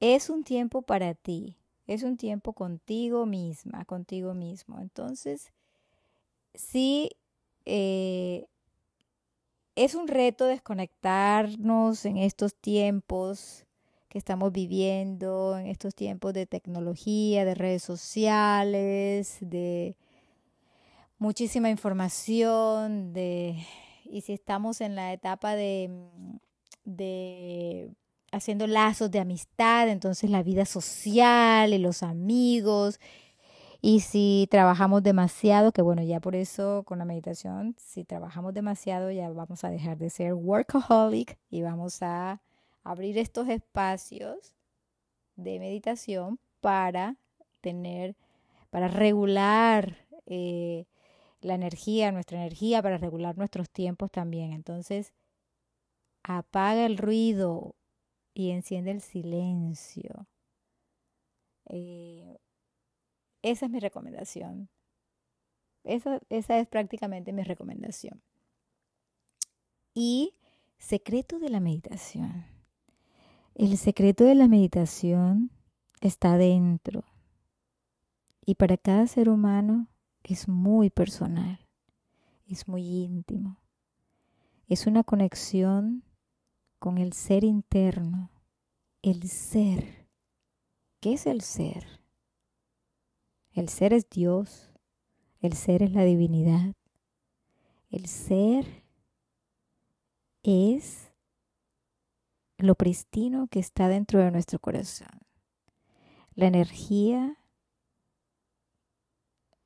Es 0.00 0.30
un 0.30 0.44
tiempo 0.44 0.82
para 0.82 1.14
ti, 1.14 1.56
es 1.86 2.02
un 2.02 2.16
tiempo 2.16 2.52
contigo 2.52 3.26
misma, 3.26 3.84
contigo 3.84 4.34
mismo. 4.34 4.80
Entonces, 4.80 5.52
sí, 6.54 7.10
eh, 7.64 8.46
es 9.74 9.94
un 9.94 10.06
reto 10.06 10.46
desconectarnos 10.46 12.04
en 12.04 12.18
estos 12.18 12.54
tiempos 12.54 13.66
que 14.14 14.18
estamos 14.18 14.52
viviendo, 14.52 15.58
en 15.58 15.66
estos 15.66 15.92
tiempos 15.92 16.32
de 16.34 16.46
tecnología, 16.46 17.44
de 17.44 17.56
redes 17.56 17.82
sociales, 17.82 19.38
de 19.40 19.96
muchísima 21.18 21.68
información, 21.68 23.12
de 23.12 23.56
y 24.04 24.20
si 24.20 24.34
estamos 24.34 24.80
en 24.80 24.94
la 24.94 25.12
etapa 25.12 25.56
de, 25.56 25.90
de 26.84 27.90
haciendo 28.30 28.68
lazos 28.68 29.10
de 29.10 29.18
amistad, 29.18 29.88
entonces 29.88 30.30
la 30.30 30.44
vida 30.44 30.64
social 30.64 31.74
y 31.74 31.78
los 31.78 32.04
amigos. 32.04 33.00
Y 33.80 33.98
si 33.98 34.46
trabajamos 34.48 35.02
demasiado, 35.02 35.72
que 35.72 35.82
bueno, 35.82 36.04
ya 36.04 36.20
por 36.20 36.36
eso 36.36 36.84
con 36.84 37.00
la 37.00 37.04
meditación, 37.04 37.74
si 37.78 38.04
trabajamos 38.04 38.54
demasiado 38.54 39.10
ya 39.10 39.28
vamos 39.30 39.64
a 39.64 39.70
dejar 39.70 39.98
de 39.98 40.08
ser 40.08 40.34
workaholic 40.34 41.36
y 41.50 41.62
vamos 41.62 42.00
a 42.00 42.40
abrir 42.84 43.18
estos 43.18 43.48
espacios 43.48 44.54
de 45.36 45.58
meditación 45.58 46.38
para 46.60 47.16
tener, 47.60 48.14
para 48.70 48.88
regular 48.88 50.06
eh, 50.26 50.86
la 51.40 51.54
energía, 51.54 52.12
nuestra 52.12 52.38
energía 52.38 52.82
para 52.82 52.98
regular 52.98 53.36
nuestros 53.36 53.70
tiempos 53.70 54.10
también. 54.10 54.52
Entonces, 54.52 55.12
apaga 56.22 56.86
el 56.86 56.98
ruido 56.98 57.74
y 58.34 58.50
enciende 58.50 58.90
el 58.90 59.00
silencio. 59.00 60.26
Eh, 61.66 62.38
esa 63.42 63.66
es 63.66 63.70
mi 63.70 63.80
recomendación. 63.80 64.68
Esa, 65.84 66.20
esa 66.30 66.58
es 66.58 66.66
prácticamente 66.66 67.32
mi 67.32 67.42
recomendación. 67.42 68.22
Y 69.94 70.34
secreto 70.78 71.38
de 71.38 71.50
la 71.50 71.60
meditación. 71.60 72.53
El 73.54 73.78
secreto 73.78 74.24
de 74.24 74.34
la 74.34 74.48
meditación 74.48 75.52
está 76.00 76.36
dentro. 76.36 77.04
Y 78.44 78.56
para 78.56 78.76
cada 78.76 79.06
ser 79.06 79.28
humano 79.28 79.86
es 80.24 80.48
muy 80.48 80.90
personal, 80.90 81.64
es 82.48 82.66
muy 82.66 82.82
íntimo. 82.82 83.60
Es 84.66 84.88
una 84.88 85.04
conexión 85.04 86.02
con 86.80 86.98
el 86.98 87.12
ser 87.12 87.44
interno, 87.44 88.32
el 89.02 89.22
ser. 89.28 90.08
¿Qué 90.98 91.12
es 91.12 91.24
el 91.26 91.40
ser? 91.40 92.00
El 93.52 93.68
ser 93.68 93.92
es 93.92 94.10
Dios, 94.10 94.72
el 95.38 95.52
ser 95.52 95.84
es 95.84 95.92
la 95.92 96.02
divinidad, 96.02 96.74
el 97.88 98.06
ser 98.06 98.82
es 100.42 101.13
lo 102.66 102.74
pristino 102.74 103.48
que 103.48 103.60
está 103.60 103.88
dentro 103.88 104.20
de 104.20 104.30
nuestro 104.30 104.58
corazón, 104.58 105.20
la 106.34 106.46
energía 106.46 107.38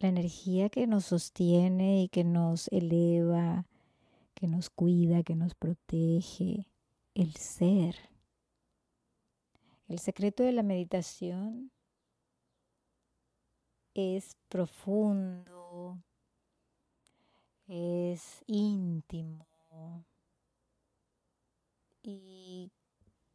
la 0.01 0.09
energía 0.09 0.69
que 0.69 0.87
nos 0.87 1.07
sostiene 1.07 2.03
y 2.03 2.09
que 2.09 2.23
nos 2.23 2.69
eleva, 2.69 3.67
que 4.35 4.47
nos 4.47 4.71
cuida, 4.71 5.25
que 5.25 5.35
nos 5.35 5.55
protege, 5.55 6.71
el 7.15 7.35
ser. 7.35 7.97
El 9.89 9.99
secreto 9.99 10.45
de 10.45 10.53
la 10.53 10.63
meditación 10.63 11.73
es 13.95 14.37
profundo, 14.49 15.99
es 17.67 18.45
íntimo 18.47 20.05
y 22.03 22.71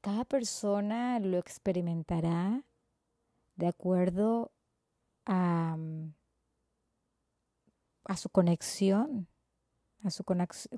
cada 0.03 0.25
persona 0.25 1.19
lo 1.19 1.37
experimentará 1.39 2.63
de 3.55 3.67
acuerdo 3.67 4.51
a 5.25 5.77
a 8.05 8.17
su 8.17 8.29
conexión 8.29 9.27
a 10.03 10.09
su 10.09 10.25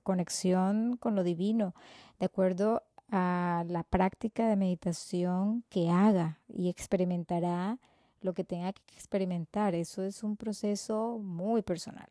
conexión 0.03 0.97
con 0.97 1.15
lo 1.15 1.23
divino, 1.23 1.73
de 2.19 2.27
acuerdo 2.27 2.83
a 3.09 3.65
la 3.67 3.83
práctica 3.83 4.47
de 4.47 4.55
meditación 4.55 5.63
que 5.69 5.89
haga 5.89 6.39
y 6.47 6.69
experimentará 6.69 7.79
lo 8.21 8.33
que 8.33 8.43
tenga 8.43 8.73
que 8.73 8.93
experimentar. 8.93 9.73
Eso 9.73 10.03
es 10.03 10.23
un 10.23 10.37
proceso 10.37 11.17
muy 11.19 11.63
personal. 11.63 12.09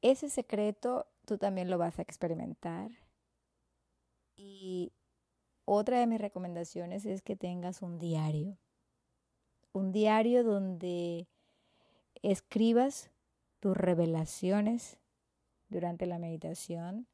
Ese 0.00 0.30
secreto 0.30 1.06
tú 1.26 1.36
también 1.36 1.68
lo 1.68 1.76
vas 1.76 1.98
a 1.98 2.02
experimentar. 2.02 2.90
Y 4.34 4.92
otra 5.68 6.00
de 6.00 6.06
mis 6.06 6.20
recomendaciones 6.20 7.04
es 7.04 7.20
que 7.20 7.36
tengas 7.36 7.82
un 7.82 7.98
diario. 7.98 8.56
Un 9.72 9.92
diario 9.92 10.42
donde 10.42 11.28
escribas 12.22 13.10
tus 13.60 13.76
revelaciones 13.76 14.96
durante 15.68 16.06
la 16.06 16.18
meditación, 16.18 17.06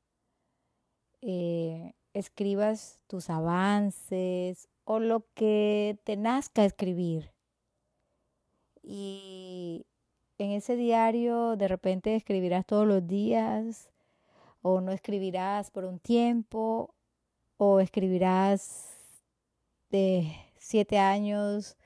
eh, 1.20 1.94
escribas 2.12 3.00
tus 3.08 3.28
avances 3.28 4.68
o 4.84 5.00
lo 5.00 5.26
que 5.34 5.98
te 6.04 6.16
nazca 6.16 6.64
escribir. 6.64 7.32
Y 8.82 9.84
en 10.38 10.52
ese 10.52 10.76
diario 10.76 11.56
de 11.56 11.66
repente 11.66 12.14
escribirás 12.14 12.66
todos 12.66 12.86
los 12.86 13.04
días 13.06 13.90
o 14.62 14.80
no 14.80 14.92
escribirás 14.92 15.70
por 15.72 15.84
un 15.84 15.98
tiempo 15.98 16.94
o 17.56 17.80
escribirás 17.80 18.90
de 19.90 20.34
siete 20.58 20.98
años 20.98 21.76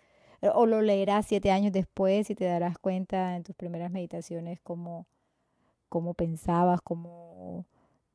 o 0.41 0.67
lo 0.67 0.83
leerás 0.83 1.27
siete 1.27 1.51
años 1.51 1.73
después 1.73 2.31
y 2.31 2.35
te 2.35 2.45
darás 2.45 2.79
cuenta 2.79 3.37
en 3.37 3.43
tus 3.43 3.57
primeras 3.57 3.91
meditaciones 3.91 4.61
cómo, 4.63 5.07
cómo 5.89 6.15
pensabas, 6.15 6.81
cómo 6.83 7.67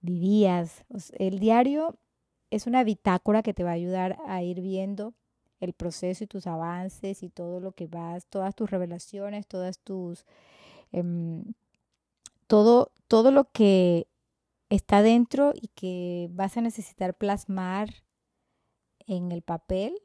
vivías. 0.01 0.85
El 1.13 1.39
diario 1.39 1.97
es 2.49 2.67
una 2.67 2.83
bitácora 2.83 3.41
que 3.41 3.53
te 3.53 3.63
va 3.63 3.71
a 3.71 3.73
ayudar 3.73 4.17
a 4.27 4.41
ir 4.43 4.61
viendo 4.61 5.13
el 5.59 5.73
proceso 5.73 6.23
y 6.23 6.27
tus 6.27 6.45
avances 6.47 7.23
y 7.23 7.29
todo 7.29 7.59
lo 7.59 7.71
que 7.71 7.87
vas, 7.87 8.25
todas 8.27 8.53
tus 8.55 8.69
revelaciones, 8.69 9.47
todas 9.47 9.79
tus, 9.79 10.25
em, 10.91 11.43
todo, 12.47 12.91
todo 13.07 13.31
lo 13.31 13.45
que 13.45 14.07
está 14.69 15.01
dentro 15.01 15.53
y 15.53 15.67
que 15.69 16.29
vas 16.31 16.57
a 16.57 16.61
necesitar 16.61 17.15
plasmar 17.17 17.89
en 19.05 19.31
el 19.31 19.41
papel. 19.41 19.95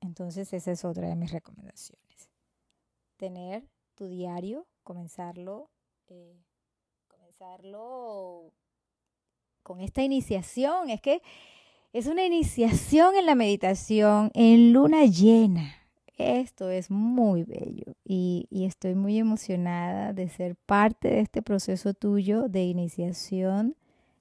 Entonces 0.00 0.52
esa 0.52 0.72
es 0.72 0.84
otra 0.84 1.08
de 1.08 1.16
mis 1.16 1.30
recomendaciones. 1.30 2.30
Tener 3.16 3.68
tu 3.94 4.08
diario, 4.08 4.66
comenzarlo, 4.82 5.70
eh, 6.08 6.42
comenzarlo 7.06 8.52
con 9.62 9.80
esta 9.80 10.02
iniciación. 10.02 10.90
Es 10.90 11.00
que 11.00 11.22
es 11.92 12.06
una 12.06 12.24
iniciación 12.24 13.16
en 13.16 13.26
la 13.26 13.34
meditación 13.34 14.30
en 14.34 14.72
luna 14.72 15.04
llena. 15.04 15.79
Esto 16.20 16.70
es 16.70 16.90
muy 16.90 17.44
bello 17.44 17.94
y, 18.04 18.46
estoy 18.50 18.94
muy 18.94 19.18
emocionada 19.18 20.12
de 20.12 20.28
ser 20.28 20.56
parte 20.66 21.08
de 21.08 21.20
este 21.20 21.42
proceso 21.42 21.94
tuyo 21.94 22.48
de 22.48 22.64
iniciación 22.64 23.76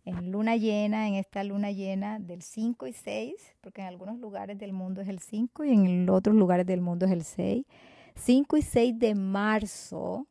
en 0.05 0.31
luna 0.31 0.55
llena, 0.55 1.07
en 1.07 1.15
esta 1.15 1.43
luna 1.43 1.71
llena 1.71 2.19
del 2.19 2.41
5 2.41 2.87
y 2.87 2.93
6, 2.93 3.35
porque 3.61 3.81
en 3.81 3.87
algunos 3.87 4.17
lugares 4.17 4.57
del 4.57 4.73
mundo 4.73 5.01
es 5.01 5.07
el 5.07 5.19
5 5.19 5.65
y 5.65 5.73
en 5.73 6.09
otros 6.09 6.35
lugares 6.35 6.65
del 6.65 6.81
mundo 6.81 7.05
es 7.05 7.11
el 7.11 7.23
6. 7.23 7.65
5 8.15 8.57
y 8.57 8.61
6 8.61 8.99
de 8.99 9.15
marzo, 9.15 10.27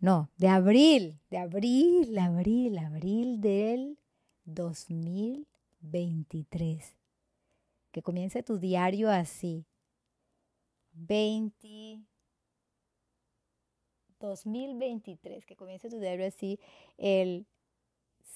no, 0.00 0.28
de 0.36 0.48
abril, 0.48 1.18
de 1.30 1.38
abril, 1.38 2.18
abril, 2.18 2.78
abril 2.78 3.40
del 3.40 3.98
2000. 4.44 5.46
23. 5.90 6.96
Que 7.92 8.02
comience 8.02 8.42
tu 8.42 8.58
diario 8.58 9.10
así. 9.10 9.66
20. 10.96 12.00
2023, 14.18 15.44
que 15.44 15.56
comience 15.56 15.90
tu 15.90 15.98
diario 15.98 16.26
así 16.26 16.58
el 16.98 17.46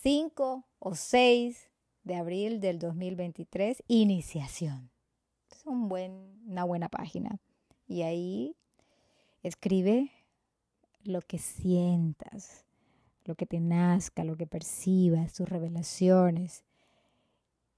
5 0.02 0.64
o 0.78 0.94
6 0.94 1.70
de 2.04 2.14
abril 2.14 2.60
del 2.60 2.78
2023, 2.78 3.82
iniciación. 3.88 4.90
Es 5.50 5.66
un 5.66 5.88
buen, 5.88 6.42
una 6.46 6.64
buena 6.64 6.88
página. 6.88 7.40
Y 7.86 8.02
ahí 8.02 8.56
escribe 9.42 10.10
lo 11.02 11.20
que 11.22 11.38
sientas, 11.38 12.64
lo 13.24 13.34
que 13.34 13.46
te 13.46 13.60
nazca, 13.60 14.24
lo 14.24 14.36
que 14.36 14.46
percibas, 14.46 15.32
tus 15.32 15.48
revelaciones, 15.48 16.64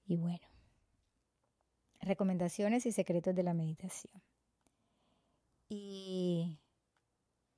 y 0.05 0.17
bueno, 0.17 0.45
recomendaciones 2.01 2.85
y 2.85 2.91
secretos 2.91 3.33
de 3.33 3.43
la 3.43 3.53
meditación. 3.53 4.21
Y 5.69 6.57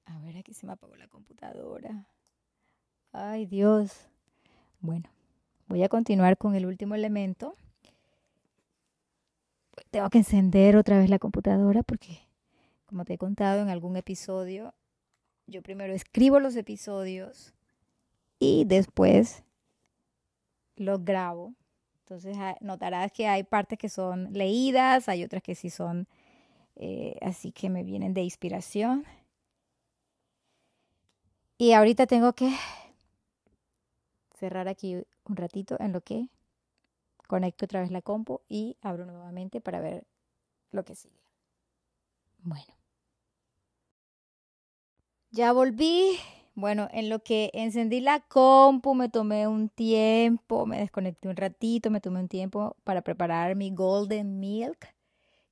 a 0.06 0.20
ver, 0.20 0.38
aquí 0.38 0.54
se 0.54 0.66
me 0.66 0.74
apagó 0.74 0.96
la 0.96 1.08
computadora. 1.08 2.08
Ay, 3.12 3.46
Dios. 3.46 4.08
Bueno, 4.80 5.10
voy 5.68 5.84
a 5.84 5.90
continuar 5.90 6.38
con 6.38 6.56
el 6.56 6.66
último 6.66 6.96
elemento. 6.96 7.56
Tengo 9.92 10.10
que 10.10 10.20
encender 10.20 10.78
otra 10.78 10.98
vez 11.00 11.10
la 11.10 11.20
computadora 11.20 11.84
porque, 11.84 12.20
como 12.86 13.06
te 13.06 13.14
he 13.14 13.18
contado 13.18 13.62
en 13.62 13.70
algún 13.70 13.98
episodio, 13.98 14.74
yo 15.48 15.62
primero 15.62 15.94
escribo 15.94 16.40
los 16.40 16.56
episodios 16.56 17.54
y 18.40 18.66
después 18.66 19.44
los 20.76 21.04
grabo 21.04 21.54
entonces 22.06 22.38
ah, 22.40 22.56
notarás 22.62 23.12
que 23.12 23.28
hay 23.28 23.44
partes 23.44 23.80
que 23.80 23.90
son 23.90 24.32
leídas, 24.32 25.10
hay 25.10 25.24
otras 25.24 25.42
que 25.42 25.56
sí 25.56 25.72
son 25.72 26.08
eh, 26.76 27.18
así 27.22 27.52
que 27.52 27.70
me 27.70 27.84
vienen 27.84 28.14
de 28.14 28.22
inspiración. 28.22 29.06
Y 31.58 31.72
ahorita 31.74 32.06
tengo 32.08 32.34
que 32.34 32.54
cerrar 34.38 34.68
aquí 34.68 34.96
un 35.26 35.36
ratito 35.36 35.78
en 35.80 35.94
lo 35.94 36.02
que 36.02 36.30
conecto 37.28 37.66
otra 37.66 37.82
vez 37.82 37.92
la 37.92 38.02
compu 38.02 38.42
y 38.50 38.78
abro 38.82 39.06
nuevamente 39.06 39.62
para 39.62 39.80
ver 39.80 40.06
lo 40.72 40.84
que 40.84 40.96
sigue. 40.96 41.16
Bueno. 42.40 42.74
Ya 45.32 45.52
volví. 45.52 46.18
Bueno, 46.54 46.88
en 46.94 47.10
lo 47.10 47.20
que 47.20 47.52
encendí 47.54 48.00
la 48.00 48.22
compu, 48.22 48.96
me 48.96 49.10
tomé 49.10 49.46
un 49.46 49.68
tiempo, 49.68 50.66
me 50.66 50.80
desconecté 50.80 51.28
un 51.28 51.36
ratito, 51.36 51.92
me 51.92 52.00
tomé 52.00 52.22
un 52.22 52.30
tiempo 52.30 52.78
para 52.86 53.02
preparar 53.02 53.58
mi 53.58 53.72
golden 53.72 54.40
milk, 54.40 54.95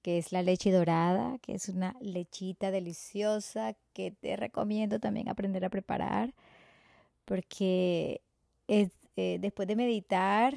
que 0.04 0.20
es 0.20 0.32
la 0.32 0.44
leche 0.44 0.72
dorada, 0.72 1.40
que 1.40 1.56
es 1.56 1.70
una 1.70 1.96
lechita 2.02 2.72
deliciosa 2.72 3.76
que 3.94 4.12
te 4.12 4.36
recomiendo 4.36 5.00
también 5.00 5.30
aprender 5.30 5.66
a 5.66 5.70
preparar, 5.70 6.34
porque 7.26 8.22
es, 8.68 8.92
eh, 9.16 9.40
después 9.42 9.68
de 9.68 9.76
meditar 9.76 10.56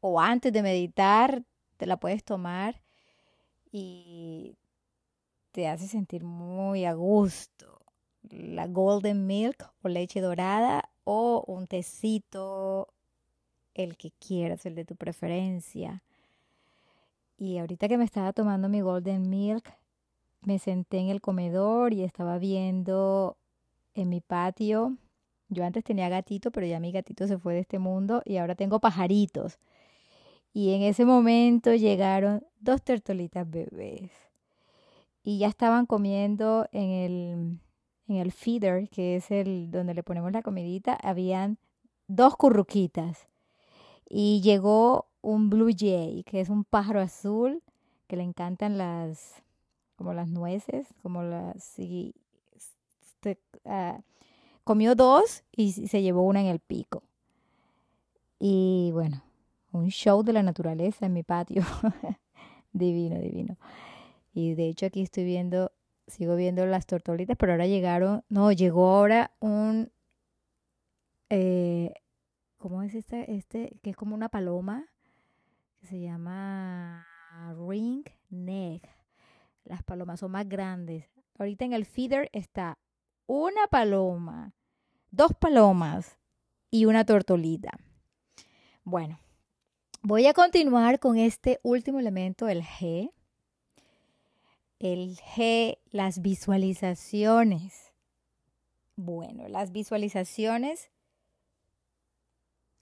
o 0.00 0.20
antes 0.20 0.52
de 0.52 0.62
meditar, 0.62 1.42
te 1.76 1.86
la 1.86 1.98
puedes 1.98 2.24
tomar 2.24 2.80
y 3.72 4.56
te 5.52 5.68
hace 5.68 5.88
sentir 5.88 6.24
muy 6.24 6.84
a 6.86 6.94
gusto 6.94 7.80
la 8.30 8.66
golden 8.66 9.26
milk 9.26 9.72
o 9.82 9.88
leche 9.88 10.20
dorada 10.20 10.90
o 11.04 11.44
un 11.46 11.66
tecito, 11.66 12.92
el 13.74 13.96
que 13.96 14.12
quieras, 14.12 14.66
el 14.66 14.74
de 14.74 14.84
tu 14.84 14.96
preferencia. 14.96 16.02
Y 17.40 17.56
ahorita 17.56 17.88
que 17.88 17.96
me 17.96 18.04
estaba 18.04 18.34
tomando 18.34 18.68
mi 18.68 18.82
golden 18.82 19.30
milk, 19.30 19.64
me 20.42 20.58
senté 20.58 20.98
en 20.98 21.08
el 21.08 21.22
comedor 21.22 21.94
y 21.94 22.02
estaba 22.02 22.36
viendo 22.36 23.38
en 23.94 24.10
mi 24.10 24.20
patio. 24.20 24.98
Yo 25.48 25.64
antes 25.64 25.82
tenía 25.82 26.10
gatito, 26.10 26.50
pero 26.50 26.66
ya 26.66 26.78
mi 26.80 26.92
gatito 26.92 27.26
se 27.26 27.38
fue 27.38 27.54
de 27.54 27.60
este 27.60 27.78
mundo 27.78 28.20
y 28.26 28.36
ahora 28.36 28.56
tengo 28.56 28.78
pajaritos. 28.78 29.58
Y 30.52 30.74
en 30.74 30.82
ese 30.82 31.06
momento 31.06 31.74
llegaron 31.74 32.44
dos 32.60 32.82
tortolitas 32.82 33.50
bebés. 33.50 34.12
Y 35.22 35.38
ya 35.38 35.48
estaban 35.48 35.86
comiendo 35.86 36.68
en 36.72 36.90
el 36.90 37.60
en 38.06 38.16
el 38.16 38.32
feeder, 38.32 38.90
que 38.90 39.16
es 39.16 39.30
el 39.30 39.70
donde 39.70 39.94
le 39.94 40.02
ponemos 40.02 40.30
la 40.32 40.42
comidita, 40.42 40.92
habían 40.92 41.56
dos 42.06 42.36
curruquitas. 42.36 43.28
Y 44.06 44.42
llegó 44.42 45.09
un 45.22 45.50
blue 45.50 45.72
jay, 45.76 46.22
que 46.24 46.40
es 46.40 46.48
un 46.48 46.64
pájaro 46.64 47.00
azul 47.00 47.62
que 48.06 48.16
le 48.16 48.22
encantan 48.22 48.78
las 48.78 49.42
como 49.96 50.14
las 50.14 50.28
nueces, 50.28 50.88
como 51.02 51.22
las 51.22 51.78
este, 51.78 53.38
ah, 53.66 54.00
comió 54.64 54.94
dos 54.94 55.44
y 55.54 55.72
se 55.72 56.02
llevó 56.02 56.22
una 56.22 56.40
en 56.40 56.46
el 56.46 56.60
pico. 56.60 57.02
Y 58.38 58.90
bueno, 58.92 59.22
un 59.72 59.88
show 59.90 60.22
de 60.22 60.32
la 60.32 60.42
naturaleza 60.42 61.06
en 61.06 61.12
mi 61.12 61.22
patio. 61.22 61.62
divino, 62.72 63.18
divino. 63.18 63.58
Y 64.32 64.54
de 64.54 64.68
hecho 64.68 64.86
aquí 64.86 65.02
estoy 65.02 65.24
viendo 65.24 65.70
sigo 66.10 66.36
viendo 66.36 66.66
las 66.66 66.86
tortolitas, 66.86 67.36
pero 67.38 67.52
ahora 67.52 67.66
llegaron, 67.66 68.24
no, 68.28 68.52
llegó 68.52 68.90
ahora 68.90 69.32
un, 69.40 69.90
eh, 71.30 71.94
¿cómo 72.58 72.82
es 72.82 72.94
este? 72.94 73.34
Este, 73.34 73.78
que 73.82 73.90
es 73.90 73.96
como 73.96 74.14
una 74.14 74.28
paloma, 74.28 74.89
se 75.82 76.00
llama 76.00 77.06
ring 77.68 78.04
neck. 78.28 78.88
Las 79.64 79.82
palomas 79.82 80.20
son 80.20 80.32
más 80.32 80.48
grandes. 80.48 81.08
Ahorita 81.38 81.64
en 81.64 81.72
el 81.72 81.86
feeder 81.86 82.28
está 82.32 82.78
una 83.26 83.66
paloma, 83.68 84.52
dos 85.10 85.32
palomas 85.34 86.18
y 86.70 86.84
una 86.84 87.04
tortolita. 87.04 87.78
Bueno, 88.84 89.20
voy 90.02 90.26
a 90.26 90.34
continuar 90.34 90.98
con 90.98 91.18
este 91.18 91.60
último 91.62 91.98
elemento, 92.00 92.48
el 92.48 92.62
G. 92.62 93.12
El 94.78 95.16
G, 95.16 95.78
las 95.90 96.22
visualizaciones. 96.22 97.92
Bueno, 98.96 99.48
las 99.48 99.72
visualizaciones. 99.72 100.90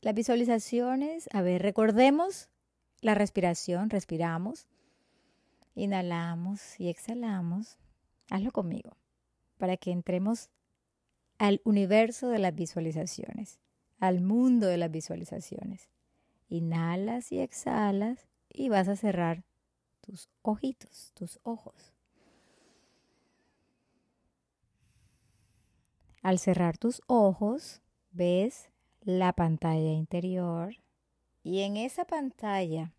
Las 0.01 0.15
visualizaciones, 0.15 1.29
a 1.33 1.43
ver, 1.43 1.61
recordemos 1.63 2.49
la 3.01 3.15
respiración, 3.15 3.91
respiramos, 3.91 4.67
inhalamos 5.75 6.79
y 6.81 6.89
exhalamos. 6.89 7.79
Hazlo 8.31 8.51
conmigo 8.51 8.97
para 9.57 9.77
que 9.77 9.91
entremos 9.91 10.51
al 11.39 11.61
universo 11.65 12.29
de 12.29 12.39
las 12.39 12.55
visualizaciones, 12.55 13.59
al 13.99 14.21
mundo 14.21 14.67
de 14.67 14.77
las 14.77 14.91
visualizaciones. 14.91 15.89
Inhalas 16.49 17.33
y 17.33 17.41
exhalas 17.41 18.27
y 18.49 18.69
vas 18.69 18.89
a 18.89 18.97
cerrar 18.97 19.45
tus 20.01 20.29
ojitos, 20.43 21.13
tus 21.15 21.39
ojos. 21.43 21.93
Al 26.23 26.39
cerrar 26.39 26.79
tus 26.79 27.01
ojos, 27.07 27.83
ves 28.11 28.71
la 29.03 29.33
pantalla 29.33 29.93
interior 29.93 30.75
y 31.49 31.63
en 31.63 31.77
esa 31.77 32.05
pantalla, 32.05 32.93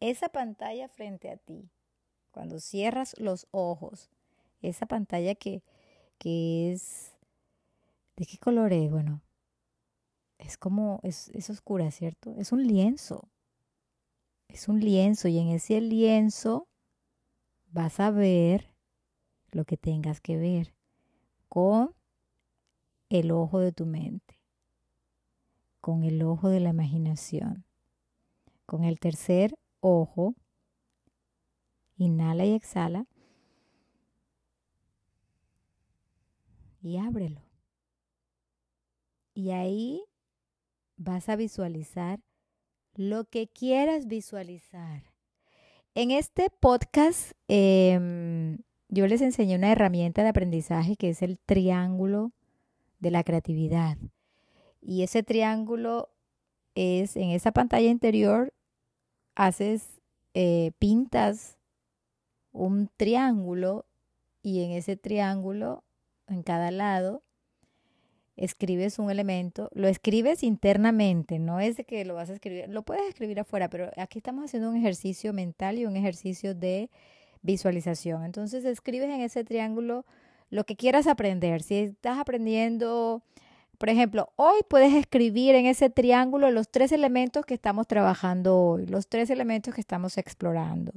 esa 0.00 0.28
pantalla 0.28 0.88
frente 0.88 1.30
a 1.30 1.36
ti, 1.36 1.70
cuando 2.30 2.60
cierras 2.60 3.14
los 3.18 3.46
ojos, 3.50 4.10
esa 4.60 4.86
pantalla 4.86 5.34
que, 5.34 5.62
que 6.18 6.72
es... 6.72 7.12
¿De 8.16 8.24
qué 8.24 8.38
color 8.38 8.72
es? 8.72 8.90
Bueno, 8.90 9.20
es 10.38 10.56
como, 10.56 11.00
es, 11.02 11.28
es 11.34 11.50
oscura, 11.50 11.90
¿cierto? 11.90 12.34
Es 12.38 12.52
un 12.52 12.66
lienzo 12.66 13.28
es 14.56 14.68
un 14.68 14.80
lienzo 14.80 15.28
y 15.28 15.38
en 15.38 15.48
ese 15.48 15.82
lienzo 15.82 16.66
vas 17.66 18.00
a 18.00 18.10
ver 18.10 18.72
lo 19.50 19.66
que 19.66 19.76
tengas 19.76 20.22
que 20.22 20.38
ver 20.38 20.74
con 21.50 21.94
el 23.10 23.32
ojo 23.32 23.60
de 23.60 23.72
tu 23.72 23.84
mente, 23.84 24.40
con 25.82 26.04
el 26.04 26.22
ojo 26.22 26.48
de 26.48 26.60
la 26.60 26.70
imaginación, 26.70 27.65
con 28.66 28.84
el 28.84 28.98
tercer 28.98 29.56
ojo. 29.80 30.34
Inhala 31.96 32.44
y 32.44 32.52
exhala. 32.52 33.06
Y 36.82 36.98
ábrelo. 36.98 37.40
Y 39.34 39.50
ahí 39.50 40.02
vas 40.96 41.28
a 41.28 41.36
visualizar 41.36 42.20
lo 42.94 43.24
que 43.24 43.48
quieras 43.48 44.06
visualizar. 44.06 45.02
En 45.94 46.10
este 46.10 46.48
podcast 46.60 47.32
em, 47.48 48.58
yo 48.88 49.06
les 49.06 49.20
enseñé 49.20 49.56
una 49.56 49.72
herramienta 49.72 50.22
de 50.22 50.28
aprendizaje 50.28 50.96
que 50.96 51.10
es 51.10 51.22
el 51.22 51.38
triángulo 51.38 52.32
de 52.98 53.10
la 53.10 53.24
creatividad. 53.24 53.98
Y 54.80 55.02
ese 55.02 55.22
triángulo 55.22 56.10
es 56.74 57.16
en 57.16 57.30
esa 57.30 57.52
pantalla 57.52 57.88
interior, 57.88 58.52
haces, 59.36 60.00
eh, 60.34 60.72
pintas 60.78 61.56
un 62.52 62.90
triángulo 62.96 63.86
y 64.42 64.64
en 64.64 64.72
ese 64.72 64.96
triángulo, 64.96 65.84
en 66.26 66.42
cada 66.42 66.70
lado, 66.70 67.22
escribes 68.36 68.98
un 68.98 69.10
elemento, 69.10 69.70
lo 69.72 69.88
escribes 69.88 70.42
internamente, 70.42 71.38
no 71.38 71.60
es 71.60 71.76
de 71.76 71.84
que 71.84 72.04
lo 72.04 72.14
vas 72.14 72.30
a 72.30 72.34
escribir, 72.34 72.68
lo 72.68 72.82
puedes 72.82 73.08
escribir 73.08 73.40
afuera, 73.40 73.70
pero 73.70 73.90
aquí 73.96 74.18
estamos 74.18 74.44
haciendo 74.44 74.70
un 74.70 74.76
ejercicio 74.76 75.32
mental 75.32 75.78
y 75.78 75.86
un 75.86 75.96
ejercicio 75.96 76.54
de 76.54 76.90
visualización. 77.42 78.24
Entonces 78.24 78.64
escribes 78.64 79.08
en 79.08 79.20
ese 79.20 79.44
triángulo 79.44 80.04
lo 80.50 80.64
que 80.64 80.76
quieras 80.76 81.06
aprender. 81.06 81.62
Si 81.62 81.76
estás 81.76 82.18
aprendiendo, 82.18 83.22
por 83.78 83.88
ejemplo, 83.88 84.32
hoy 84.36 84.60
puedes 84.68 84.94
escribir 84.94 85.54
en 85.54 85.66
ese 85.66 85.90
triángulo 85.90 86.50
los 86.50 86.68
tres 86.68 86.92
elementos 86.92 87.44
que 87.44 87.54
estamos 87.54 87.86
trabajando 87.86 88.58
hoy, 88.58 88.86
los 88.86 89.08
tres 89.08 89.30
elementos 89.30 89.74
que 89.74 89.80
estamos 89.80 90.18
explorando. 90.18 90.92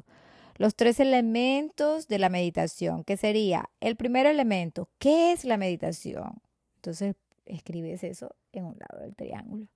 Los 0.58 0.76
tres 0.76 1.00
elementos 1.00 2.08
de 2.08 2.20
la 2.20 2.28
meditación, 2.28 3.06
que 3.06 3.16
sería 3.16 3.70
el 3.80 3.96
primer 3.96 4.26
elemento, 4.26 4.90
¿qué 5.00 5.32
es 5.32 5.46
la 5.46 5.56
meditación? 5.58 6.42
Entonces 6.76 7.16
escribes 7.46 8.04
eso 8.04 8.36
en 8.52 8.66
un 8.66 8.78
lado 8.78 9.02
del 9.02 9.16
triángulo. 9.16 9.68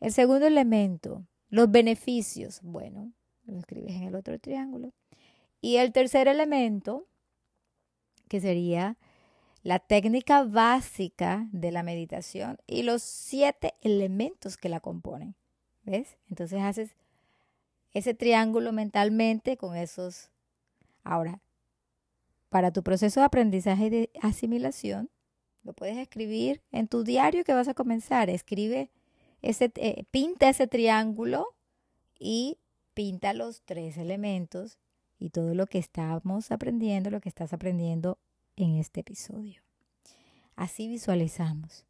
El 0.00 0.12
segundo 0.12 0.46
elemento, 0.46 1.24
los 1.50 1.70
beneficios. 1.70 2.60
Bueno, 2.62 3.12
lo 3.46 3.58
escribes 3.58 3.94
en 3.94 4.04
el 4.04 4.14
otro 4.14 4.38
triángulo. 4.38 4.92
Y 5.60 5.76
el 5.76 5.92
tercer 5.92 6.28
elemento, 6.28 7.06
que 8.28 8.40
sería 8.40 8.96
la 9.68 9.80
técnica 9.80 10.44
básica 10.44 11.46
de 11.52 11.70
la 11.70 11.82
meditación 11.82 12.56
y 12.66 12.84
los 12.84 13.02
siete 13.02 13.74
elementos 13.82 14.56
que 14.56 14.70
la 14.70 14.80
componen. 14.80 15.34
¿Ves? 15.82 16.16
Entonces 16.30 16.62
haces 16.62 16.96
ese 17.92 18.14
triángulo 18.14 18.72
mentalmente 18.72 19.58
con 19.58 19.76
esos. 19.76 20.30
Ahora, 21.04 21.42
para 22.48 22.72
tu 22.72 22.82
proceso 22.82 23.20
de 23.20 23.26
aprendizaje 23.26 23.88
y 23.88 23.90
de 23.90 24.10
asimilación, 24.22 25.10
lo 25.62 25.74
puedes 25.74 25.98
escribir 25.98 26.62
en 26.72 26.88
tu 26.88 27.04
diario 27.04 27.44
que 27.44 27.52
vas 27.52 27.68
a 27.68 27.74
comenzar. 27.74 28.30
Escribe 28.30 28.88
ese, 29.42 29.70
eh, 29.74 30.04
pinta 30.10 30.48
ese 30.48 30.66
triángulo 30.66 31.46
y 32.18 32.56
pinta 32.94 33.34
los 33.34 33.60
tres 33.66 33.98
elementos 33.98 34.78
y 35.18 35.28
todo 35.28 35.54
lo 35.54 35.66
que 35.66 35.76
estamos 35.76 36.52
aprendiendo, 36.52 37.10
lo 37.10 37.20
que 37.20 37.28
estás 37.28 37.52
aprendiendo 37.52 38.18
en 38.58 38.76
este 38.76 39.00
episodio. 39.00 39.62
Así 40.56 40.88
visualizamos. 40.88 41.86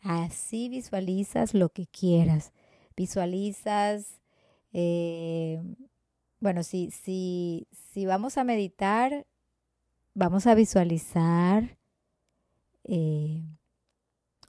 Así 0.00 0.68
visualizas 0.68 1.54
lo 1.54 1.68
que 1.68 1.86
quieras. 1.86 2.52
Visualizas, 2.96 4.20
eh, 4.72 5.62
bueno, 6.40 6.62
si, 6.62 6.90
si, 6.90 7.68
si 7.92 8.06
vamos 8.06 8.38
a 8.38 8.44
meditar, 8.44 9.26
vamos 10.14 10.46
a 10.46 10.54
visualizar 10.54 11.78
eh, 12.84 13.44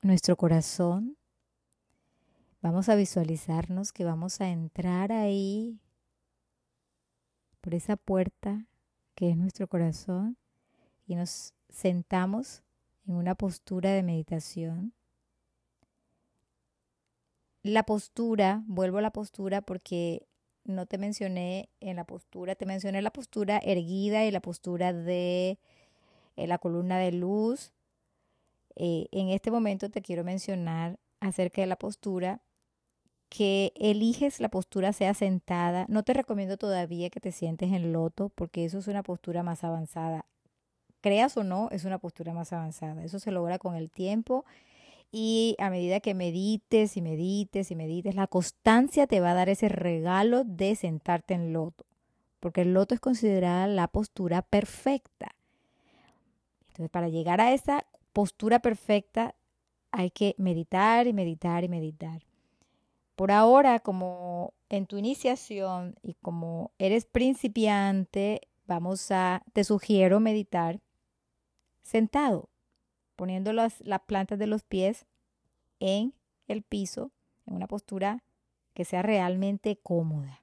nuestro 0.02 0.38
corazón. 0.38 1.18
Vamos 2.62 2.88
a 2.88 2.96
visualizarnos 2.96 3.92
que 3.92 4.06
vamos 4.06 4.40
a 4.40 4.50
entrar 4.50 5.12
ahí 5.12 5.82
por 7.60 7.76
esa 7.76 7.98
puerta 7.98 8.68
que 9.16 9.32
es 9.32 9.38
nuestro 9.38 9.68
corazón 9.68 10.38
y 11.06 11.16
nos 11.16 11.54
sentamos 11.70 12.64
en 13.08 13.16
una 13.16 13.36
postura 13.36 13.92
de 13.92 14.04
meditación. 14.04 14.94
La 17.64 17.84
postura, 17.84 18.64
vuelvo 18.68 18.98
a 18.98 19.02
la 19.02 19.12
postura 19.12 19.62
porque 19.62 20.28
no 20.66 20.86
te 20.86 20.98
mencioné 20.98 21.70
en 21.80 21.96
la 21.98 22.06
postura, 22.06 22.56
te 22.56 22.66
mencioné 22.66 23.02
la 23.02 23.12
postura 23.12 23.60
erguida 23.64 24.26
y 24.26 24.32
la 24.32 24.42
postura 24.42 24.94
de 24.94 25.60
eh, 26.36 26.48
la 26.48 26.58
columna 26.58 26.98
de 26.98 27.12
luz 27.12 27.74
eh, 28.76 29.08
en 29.12 29.30
este 29.30 29.52
momento 29.52 29.90
te 29.90 30.02
quiero 30.02 30.24
mencionar 30.24 31.00
acerca 31.20 31.62
de 31.62 31.68
la 31.68 31.76
postura, 31.76 32.42
que 33.30 33.74
eliges 33.76 34.40
la 34.40 34.50
postura 34.50 34.94
sea 34.94 35.14
sentada. 35.14 35.86
No 35.90 36.04
te 36.04 36.14
recomiendo 36.14 36.58
todavía 36.58 37.10
que 37.10 37.20
te 37.20 37.32
sientes 37.32 37.72
en 37.72 37.92
loto 37.92 38.30
porque 38.30 38.66
eso 38.66 38.78
es 38.80 38.88
una 38.88 39.04
postura 39.04 39.42
más 39.44 39.64
avanzada. 39.64 40.26
Creas 41.04 41.36
o 41.36 41.44
no, 41.44 41.68
es 41.72 41.84
una 41.84 41.98
postura 41.98 42.34
más 42.34 42.54
avanzada. 42.54 43.04
Eso 43.04 43.20
se 43.20 43.30
logra 43.30 43.60
con 43.60 43.76
el 43.76 43.92
tiempo 43.92 44.46
y 45.12 45.58
a 45.60 45.70
medida 45.70 46.00
que 46.00 46.14
medites 46.14 46.96
y 46.96 47.02
medites 47.02 47.72
y 47.72 47.76
medites, 47.76 48.16
la 48.16 48.26
constancia 48.26 49.06
te 49.06 49.20
va 49.20 49.32
a 49.32 49.34
dar 49.34 49.50
ese 49.50 49.68
regalo 49.68 50.46
de 50.46 50.76
sentarte 50.76 51.34
en 51.34 51.52
loto, 51.52 51.86
porque 52.40 52.62
el 52.62 52.74
loto 52.74 52.96
es 52.96 53.02
considerada 53.02 53.68
la 53.68 53.90
postura 53.90 54.44
perfecta. 54.44 55.36
Entonces, 56.70 56.90
para 56.90 57.10
llegar 57.10 57.42
a 57.42 57.52
esa 57.52 57.86
postura 58.14 58.60
perfecta, 58.60 59.36
hay 59.92 60.10
que 60.10 60.36
meditar 60.38 61.06
y 61.06 61.12
meditar 61.12 61.66
y 61.66 61.68
meditar. 61.68 62.24
Por 63.18 63.32
ahora, 63.32 63.82
como 63.82 64.54
en 64.70 64.86
tu 64.86 64.98
iniciación 64.98 65.96
y 66.02 66.14
como 66.14 66.72
eres 66.80 67.06
principiante, 67.06 68.48
vamos 68.68 69.12
a, 69.12 69.44
te 69.52 69.66
sugiero 69.66 70.22
meditar 70.22 70.80
sentado, 71.84 72.50
poniendo 73.16 73.54
las, 73.54 73.80
las 73.82 74.02
plantas 74.02 74.40
de 74.40 74.48
los 74.48 74.64
pies 74.64 75.06
en 75.80 76.14
el 76.48 76.64
piso, 76.64 77.12
en 77.46 77.56
una 77.56 77.68
postura 77.68 78.24
que 78.74 78.86
sea 78.86 79.02
realmente 79.02 79.78
cómoda. 79.82 80.42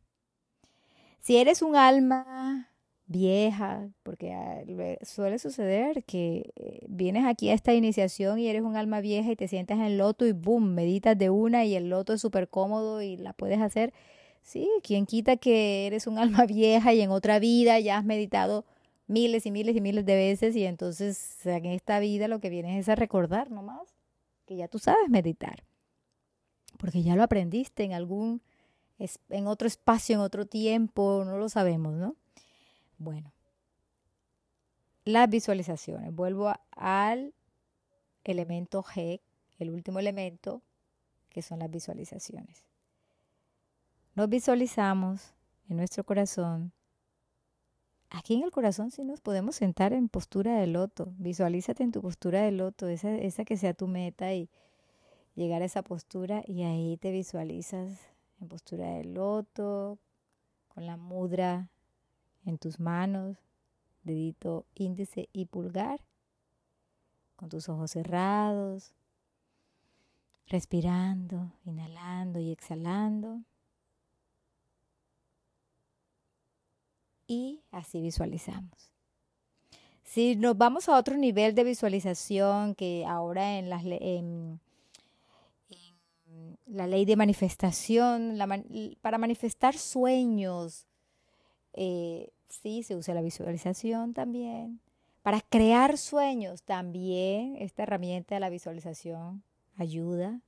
Si 1.19 1.37
eres 1.37 1.63
un 1.63 1.77
alma 1.77 2.71
vieja, 3.07 3.89
porque 4.05 4.33
ah, 4.33 4.63
suele 5.03 5.41
suceder 5.41 6.05
que 6.05 6.53
eh, 6.55 6.87
vienes 6.89 7.27
aquí 7.27 7.51
a 7.51 7.55
esta 7.55 7.75
iniciación 7.75 8.39
y 8.39 8.47
eres 8.47 8.63
un 8.63 8.77
alma 8.77 9.01
vieja 9.01 9.33
y 9.33 9.37
te 9.37 9.49
sientas 9.49 9.79
en 9.79 9.85
el 9.85 9.99
loto 9.99 10.27
y 10.27 10.33
boom, 10.33 10.75
meditas 10.75 11.19
de 11.19 11.29
una 11.29 11.65
y 11.65 11.75
el 11.75 11.91
loto 11.91 12.13
es 12.13 12.21
súper 12.21 12.49
cómodo 12.49 13.03
y 13.03 13.17
la 13.17 13.33
puedes 13.33 13.61
hacer. 13.61 13.93
Sí, 14.43 14.69
quien 14.83 15.07
quita 15.07 15.37
que 15.37 15.87
eres 15.89 16.07
un 16.07 16.19
alma 16.19 16.45
vieja 16.47 16.95
y 16.95 17.01
en 17.01 17.11
otra 17.11 17.41
vida 17.41 17.81
ya 17.81 17.99
has 17.99 18.05
meditado 18.05 18.65
miles 19.11 19.45
y 19.45 19.51
miles 19.51 19.75
y 19.75 19.81
miles 19.81 20.07
de 20.07 20.15
veces 20.15 20.55
y 20.55 20.65
entonces 20.65 21.45
en 21.45 21.67
esta 21.67 21.99
vida 21.99 22.29
lo 22.29 22.41
que 22.41 22.49
vienes 22.49 22.79
es 22.81 22.89
a 22.89 22.95
recordar 22.95 23.51
nomás 23.51 23.97
que 24.47 24.57
ya 24.57 24.69
tú 24.69 24.79
sabes 24.79 25.09
meditar. 25.09 25.65
Porque 26.79 27.03
ya 27.03 27.17
lo 27.17 27.25
aprendiste 27.25 27.83
en 27.83 27.93
algún, 27.93 28.41
en 28.99 29.47
otro 29.49 29.67
espacio, 29.67 30.15
en 30.15 30.21
otro 30.21 30.47
tiempo, 30.47 31.25
no 31.27 31.39
lo 31.39 31.49
sabemos, 31.49 31.95
¿no? 31.95 32.15
Bueno, 32.99 33.33
las 35.05 35.29
visualizaciones. 35.29 36.15
Vuelvo 36.15 36.53
al 36.71 37.35
elemento 38.23 38.83
G, 38.83 39.21
el 39.59 39.71
último 39.71 39.99
elemento, 39.99 40.63
que 41.29 41.43
son 41.43 41.59
las 41.59 41.71
visualizaciones. 41.71 42.65
Nos 44.15 44.29
visualizamos 44.29 45.35
en 45.69 45.79
nuestro 45.79 46.05
corazón. 46.05 46.73
Aquí 48.11 48.35
en 48.35 48.43
el 48.43 48.51
corazón 48.51 48.91
sí 48.91 49.05
nos 49.05 49.21
podemos 49.21 49.55
sentar 49.57 49.93
en 49.93 50.09
postura 50.09 50.59
de 50.59 50.67
loto. 50.67 51.13
Visualízate 51.19 51.85
en 51.85 51.93
tu 51.93 52.03
postura 52.03 52.43
de 52.43 52.51
loto, 52.51 52.89
esa, 52.89 53.15
esa 53.15 53.45
que 53.45 53.57
sea 53.57 53.73
tu 53.73 53.87
meta 53.87 54.35
y 54.35 54.51
llegar 55.37 55.63
a 55.63 55.67
esa 55.67 55.83
postura 55.83 56.43
y 56.45 56.63
ahí 56.65 56.97
te 56.97 57.13
visualizas 57.13 58.11
en 58.41 58.49
postura 58.49 58.95
de 58.95 59.05
loto, 59.05 59.99
con 60.69 60.87
la 60.87 60.97
mudra 60.97 61.69
en 62.45 62.59
tus 62.59 62.81
manos, 62.81 63.37
dedito 64.03 64.67
índice 64.75 65.29
y 65.33 65.47
pulgar, 65.47 66.01
con 67.37 67.49
tus 67.49 67.69
ojos 67.69 67.93
cerrados, 67.93 68.93
respirando, 70.47 71.53
inhalando 71.65 72.41
y 72.41 72.51
exhalando. 72.51 73.41
Y 77.31 77.63
así 77.71 78.01
visualizamos. 78.01 78.91
Si 80.03 80.35
nos 80.35 80.59
vamos 80.59 80.89
a 80.89 80.99
otro 80.99 81.17
nivel 81.17 81.55
de 81.55 81.63
visualización 81.63 82.75
que 82.75 83.07
ahora 83.07 83.57
en, 83.57 83.71
las, 83.71 83.85
la 86.67 86.89
ley 86.89 87.05
de 87.05 87.15
manifestación, 87.15 88.37
para 89.01 89.17
manifestar 89.17 89.79
sueños, 89.79 90.89
eh, 91.73 92.33
sí, 92.49 92.83
se 92.83 92.97
usa 92.97 93.15
la 93.15 93.23
visualización 93.23 94.13
también. 94.13 94.81
Para 95.23 95.41
crear 95.41 95.99
sueños 95.99 96.65
también, 96.65 97.55
esta 97.61 97.85
herramienta 97.85 98.35
de 98.35 98.41
la 98.41 98.51
visualización 98.51 99.45
ayuda. 99.77 100.41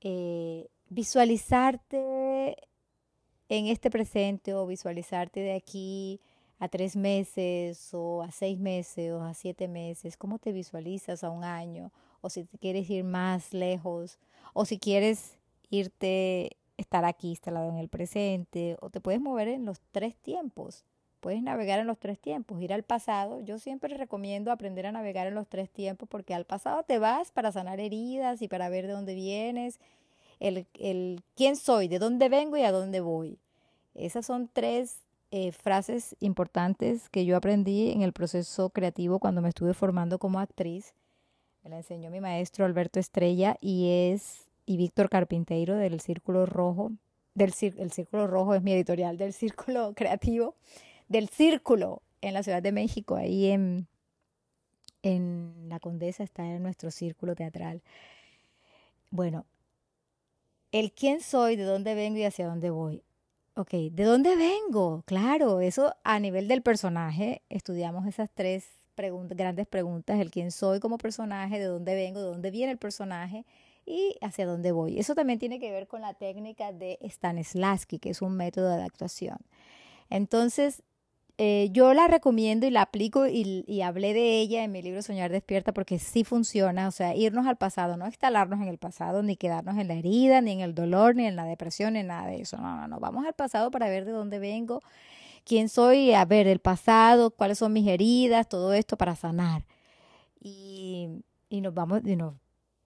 Eh, 0.00 0.70
visualizarte 0.88 2.69
en 3.50 3.66
este 3.66 3.90
presente 3.90 4.54
o 4.54 4.64
visualizarte 4.66 5.40
de 5.40 5.54
aquí 5.54 6.20
a 6.60 6.68
tres 6.68 6.94
meses 6.94 7.92
o 7.92 8.22
a 8.22 8.30
seis 8.30 8.58
meses 8.58 9.12
o 9.12 9.22
a 9.22 9.34
siete 9.34 9.66
meses, 9.66 10.16
cómo 10.16 10.38
te 10.38 10.52
visualizas 10.52 11.24
a 11.24 11.30
un 11.30 11.42
año 11.42 11.90
o 12.20 12.30
si 12.30 12.44
te 12.44 12.58
quieres 12.58 12.88
ir 12.88 13.02
más 13.02 13.52
lejos 13.52 14.18
o 14.54 14.64
si 14.64 14.78
quieres 14.78 15.36
irte 15.68 16.56
estar 16.76 17.04
aquí 17.04 17.30
instalado 17.30 17.68
en 17.68 17.78
el 17.78 17.88
presente 17.88 18.76
o 18.80 18.88
te 18.88 19.00
puedes 19.00 19.20
mover 19.20 19.48
en 19.48 19.64
los 19.64 19.80
tres 19.90 20.16
tiempos. 20.16 20.84
Puedes 21.18 21.42
navegar 21.42 21.80
en 21.80 21.86
los 21.86 21.98
tres 21.98 22.18
tiempos, 22.18 22.62
ir 22.62 22.72
al 22.72 22.84
pasado. 22.84 23.40
Yo 23.40 23.58
siempre 23.58 23.94
recomiendo 23.96 24.52
aprender 24.52 24.86
a 24.86 24.92
navegar 24.92 25.26
en 25.26 25.34
los 25.34 25.48
tres 25.48 25.68
tiempos 25.68 26.08
porque 26.08 26.34
al 26.34 26.46
pasado 26.46 26.84
te 26.84 26.98
vas 26.98 27.32
para 27.32 27.52
sanar 27.52 27.80
heridas 27.80 28.40
y 28.42 28.48
para 28.48 28.68
ver 28.68 28.86
de 28.86 28.92
dónde 28.92 29.14
vienes, 29.14 29.80
el, 30.40 30.66
el 30.74 31.22
quién 31.36 31.56
soy, 31.56 31.88
de 31.88 31.98
dónde 31.98 32.28
vengo 32.28 32.56
y 32.56 32.62
a 32.62 32.72
dónde 32.72 33.00
voy. 33.00 33.38
Esas 33.94 34.26
son 34.26 34.48
tres 34.52 34.98
eh, 35.30 35.52
frases 35.52 36.16
importantes 36.18 37.08
que 37.08 37.24
yo 37.24 37.36
aprendí 37.36 37.92
en 37.92 38.02
el 38.02 38.12
proceso 38.12 38.70
creativo 38.70 39.20
cuando 39.20 39.42
me 39.42 39.48
estuve 39.48 39.74
formando 39.74 40.18
como 40.18 40.40
actriz. 40.40 40.94
Me 41.62 41.70
la 41.70 41.76
enseñó 41.76 42.10
mi 42.10 42.20
maestro 42.20 42.64
Alberto 42.64 42.98
Estrella 42.98 43.56
y 43.60 44.10
es 44.12 44.50
y 44.66 44.76
Víctor 44.76 45.08
Carpinteiro 45.08 45.76
del 45.76 46.00
Círculo 46.00 46.46
Rojo. 46.46 46.92
Del 47.34 47.52
el 47.60 47.92
Círculo 47.92 48.26
Rojo 48.26 48.54
es 48.54 48.62
mi 48.62 48.72
editorial 48.72 49.18
del 49.18 49.32
Círculo 49.32 49.92
Creativo, 49.96 50.56
del 51.08 51.28
Círculo 51.28 52.02
en 52.20 52.34
la 52.34 52.42
Ciudad 52.42 52.62
de 52.62 52.72
México, 52.72 53.16
ahí 53.16 53.50
en, 53.50 53.86
en 55.02 55.68
La 55.68 55.80
Condesa 55.80 56.22
está 56.22 56.44
en 56.44 56.62
nuestro 56.62 56.90
círculo 56.90 57.34
teatral. 57.34 57.82
Bueno, 59.10 59.46
el 60.72 60.92
quién 60.92 61.20
soy, 61.20 61.56
de 61.56 61.64
dónde 61.64 61.94
vengo 61.94 62.18
y 62.18 62.24
hacia 62.24 62.46
dónde 62.46 62.70
voy. 62.70 63.02
Ok, 63.54 63.72
¿de 63.72 64.04
dónde 64.04 64.36
vengo? 64.36 65.02
Claro, 65.06 65.60
eso 65.60 65.94
a 66.04 66.18
nivel 66.18 66.48
del 66.48 66.62
personaje, 66.62 67.42
estudiamos 67.48 68.06
esas 68.06 68.30
tres 68.30 68.66
grandes 68.96 69.66
preguntas, 69.66 70.20
el 70.20 70.30
quién 70.30 70.50
soy 70.50 70.78
como 70.78 70.98
personaje, 70.98 71.58
de 71.58 71.64
dónde 71.64 71.94
vengo, 71.94 72.20
de 72.20 72.26
dónde 72.26 72.50
viene 72.50 72.72
el 72.72 72.78
personaje 72.78 73.46
y 73.86 74.16
hacia 74.20 74.46
dónde 74.46 74.72
voy. 74.72 74.98
Eso 74.98 75.14
también 75.14 75.38
tiene 75.38 75.58
que 75.58 75.70
ver 75.70 75.86
con 75.88 76.02
la 76.02 76.14
técnica 76.14 76.72
de 76.72 76.98
Stanislavski, 77.02 77.98
que 77.98 78.10
es 78.10 78.20
un 78.22 78.36
método 78.36 78.68
de 78.68 78.74
adaptación. 78.74 79.38
Entonces, 80.10 80.82
eh, 81.42 81.70
yo 81.72 81.94
la 81.94 82.06
recomiendo 82.06 82.66
y 82.66 82.70
la 82.70 82.82
aplico 82.82 83.26
y, 83.26 83.80
hablé 83.80 84.12
de 84.12 84.40
ella 84.40 84.62
en 84.62 84.72
mi 84.72 84.82
libro 84.82 85.00
Soñar 85.00 85.32
Despierta 85.32 85.72
porque 85.72 85.98
sí 85.98 86.22
funciona, 86.22 86.86
o 86.86 86.90
sea, 86.90 87.16
irnos 87.16 87.46
al 87.46 87.56
pasado, 87.56 87.96
no 87.96 88.04
instalarnos 88.04 88.60
en 88.60 88.68
el 88.68 88.76
pasado, 88.76 89.22
ni 89.22 89.36
quedarnos 89.36 89.78
en 89.78 89.88
la 89.88 89.94
herida, 89.94 90.42
ni 90.42 90.52
en 90.52 90.60
el 90.60 90.74
dolor, 90.74 91.16
ni 91.16 91.24
en 91.24 91.36
la 91.36 91.44
depresión, 91.44 91.94
ni 91.94 92.02
nada 92.02 92.26
de 92.26 92.42
eso. 92.42 92.58
No, 92.58 92.76
no, 92.76 92.88
no, 92.88 93.00
vamos 93.00 93.24
al 93.24 93.32
pasado 93.32 93.70
para 93.70 93.88
ver 93.88 94.04
de 94.04 94.12
dónde 94.12 94.38
vengo, 94.38 94.82
quién 95.46 95.70
soy, 95.70 96.12
a 96.12 96.26
ver 96.26 96.46
el 96.46 96.58
pasado, 96.58 97.30
cuáles 97.30 97.56
son 97.56 97.72
mis 97.72 97.88
heridas, 97.88 98.46
todo 98.46 98.74
esto 98.74 98.98
para 98.98 99.16
sanar. 99.16 99.64
Y, 100.42 101.22
y 101.48 101.62
nos 101.62 101.72
vamos, 101.72 102.02
y 102.04 102.16
nos 102.16 102.34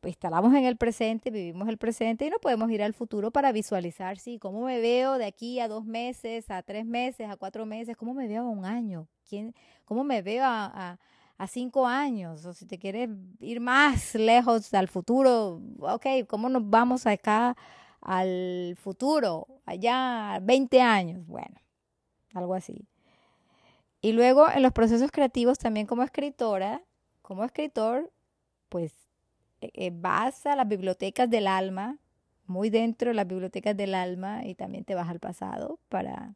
instalamos 0.07 0.55
en 0.55 0.65
el 0.65 0.77
presente, 0.77 1.31
vivimos 1.31 1.69
el 1.69 1.79
presente 1.79 2.27
y 2.27 2.31
no 2.31 2.39
podemos 2.39 2.71
ir 2.71 2.83
al 2.83 2.95
futuro 2.95 3.31
para 3.31 3.53
visualizar, 3.53 4.19
sí, 4.19 4.39
cómo 4.39 4.63
me 4.63 4.81
veo 4.81 5.19
de 5.19 5.25
aquí 5.25 5.61
a 5.61 5.69
dos 5.69 5.85
meses, 5.85 6.51
a 6.51 6.63
tres 6.63 6.85
meses, 6.85 7.29
a 7.31 7.37
cuatro 7.37 7.67
meses, 7.67 7.97
cómo 7.97 8.15
me 8.15 8.27
veo 8.27 8.43
a 8.43 8.49
un 8.49 8.65
año, 8.65 9.09
¿Quién, 9.29 9.55
cómo 9.85 10.05
me 10.05 10.23
veo 10.23 10.45
a, 10.45 10.99
a, 11.39 11.47
cinco 11.47 11.87
años, 11.87 12.45
o 12.47 12.55
si 12.55 12.67
te 12.67 12.79
quieres 12.79 13.11
ir 13.41 13.61
más 13.61 14.15
lejos 14.15 14.73
al 14.75 14.89
futuro, 14.89 15.61
ok, 15.81 16.07
¿cómo 16.27 16.49
nos 16.49 16.69
vamos 16.69 17.07
acá 17.07 17.57
al 18.01 18.77
futuro, 18.81 19.47
allá 19.67 20.39
20 20.43 20.81
años? 20.81 21.27
Bueno, 21.27 21.57
algo 22.35 22.55
así. 22.55 22.89
Y 24.01 24.13
luego 24.13 24.51
en 24.51 24.63
los 24.63 24.73
procesos 24.73 25.11
creativos 25.11 25.59
también 25.59 25.87
como 25.87 26.03
escritora, 26.03 26.83
como 27.23 27.45
escritor, 27.45 28.13
pues 28.69 28.93
eh, 29.65 29.71
eh, 29.75 29.91
vas 29.93 30.47
a 30.47 30.57
las 30.57 30.69
bibliotecas 30.69 31.29
del 31.31 31.47
alma, 31.47 31.99
muy 32.47 32.71
dentro 32.71 33.09
de 33.11 33.15
las 33.15 33.27
bibliotecas 33.27 33.77
del 33.77 33.95
alma, 33.95 34.45
y 34.45 34.55
también 34.55 34.85
te 34.85 34.95
vas 34.95 35.09
al 35.09 35.21
pasado 35.21 35.79
para 35.89 36.35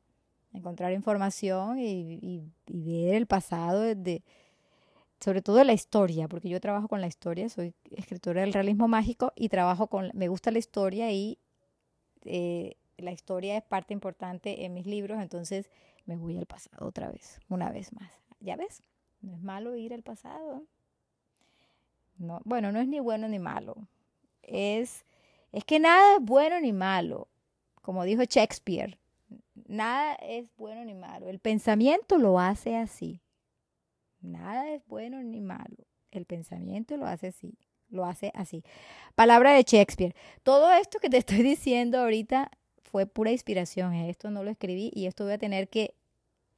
encontrar 0.52 0.92
información 0.92 1.78
y, 1.78 2.42
ver 2.66 3.14
el 3.14 3.26
pasado 3.26 3.82
de, 3.82 4.22
sobre 5.20 5.42
todo 5.42 5.62
la 5.64 5.72
historia, 5.72 6.28
porque 6.28 6.48
yo 6.48 6.60
trabajo 6.60 6.88
con 6.88 7.00
la 7.00 7.06
historia, 7.06 7.48
soy 7.48 7.74
escritora 7.90 8.40
del 8.40 8.52
realismo 8.52 8.88
mágico 8.88 9.32
y 9.36 9.48
trabajo 9.48 9.88
con, 9.88 10.10
me 10.14 10.28
gusta 10.28 10.50
la 10.50 10.58
historia 10.58 11.12
y 11.12 11.38
eh, 12.24 12.76
la 12.96 13.12
historia 13.12 13.56
es 13.56 13.62
parte 13.62 13.92
importante 13.92 14.64
en 14.64 14.74
mis 14.74 14.86
libros, 14.86 15.20
entonces 15.20 15.70
me 16.06 16.16
voy 16.16 16.38
al 16.38 16.46
pasado 16.46 16.86
otra 16.86 17.10
vez, 17.10 17.40
una 17.48 17.70
vez 17.70 17.92
más. 17.92 18.10
¿Ya 18.40 18.56
ves? 18.56 18.82
No 19.20 19.34
es 19.34 19.42
malo 19.42 19.76
ir 19.76 19.92
al 19.92 20.02
pasado. 20.02 20.64
No, 22.18 22.40
bueno, 22.44 22.72
no 22.72 22.80
es 22.80 22.88
ni 22.88 23.00
bueno 23.00 23.28
ni 23.28 23.38
malo. 23.38 23.76
Es, 24.42 25.04
es 25.52 25.64
que 25.64 25.78
nada 25.78 26.16
es 26.16 26.22
bueno 26.22 26.60
ni 26.60 26.72
malo. 26.72 27.28
Como 27.82 28.04
dijo 28.04 28.22
Shakespeare, 28.24 28.98
nada 29.66 30.14
es 30.16 30.46
bueno 30.56 30.84
ni 30.84 30.94
malo. 30.94 31.28
El 31.28 31.38
pensamiento 31.38 32.18
lo 32.18 32.38
hace 32.38 32.76
así. 32.76 33.22
Nada 34.20 34.68
es 34.70 34.84
bueno 34.86 35.22
ni 35.22 35.40
malo. 35.40 35.86
El 36.10 36.24
pensamiento 36.24 36.96
lo 36.96 37.06
hace 37.06 37.28
así. 37.28 37.56
Lo 37.88 38.04
hace 38.04 38.32
así. 38.34 38.64
Palabra 39.14 39.52
de 39.52 39.62
Shakespeare. 39.62 40.14
Todo 40.42 40.70
esto 40.72 40.98
que 40.98 41.08
te 41.08 41.16
estoy 41.16 41.42
diciendo 41.42 41.98
ahorita 41.98 42.50
fue 42.82 43.06
pura 43.06 43.30
inspiración. 43.30 43.94
Esto 43.94 44.30
no 44.30 44.42
lo 44.42 44.50
escribí 44.50 44.90
y 44.94 45.06
esto 45.06 45.24
voy 45.24 45.34
a 45.34 45.38
tener 45.38 45.68
que 45.68 45.94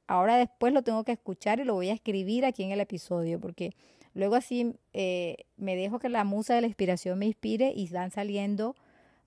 ahora 0.07 0.37
después 0.37 0.73
lo 0.73 0.81
tengo 0.81 1.03
que 1.03 1.13
escuchar 1.13 1.59
y 1.59 1.63
lo 1.63 1.73
voy 1.73 1.89
a 1.89 1.93
escribir 1.93 2.45
aquí 2.45 2.63
en 2.63 2.71
el 2.71 2.81
episodio, 2.81 3.39
porque 3.39 3.75
luego 4.13 4.35
así 4.35 4.75
eh, 4.93 5.45
me 5.57 5.75
dejo 5.75 5.99
que 5.99 6.09
la 6.09 6.23
musa 6.23 6.55
de 6.55 6.61
la 6.61 6.67
inspiración 6.67 7.19
me 7.19 7.27
inspire 7.27 7.73
y 7.75 7.87
van 7.89 8.11
saliendo 8.11 8.75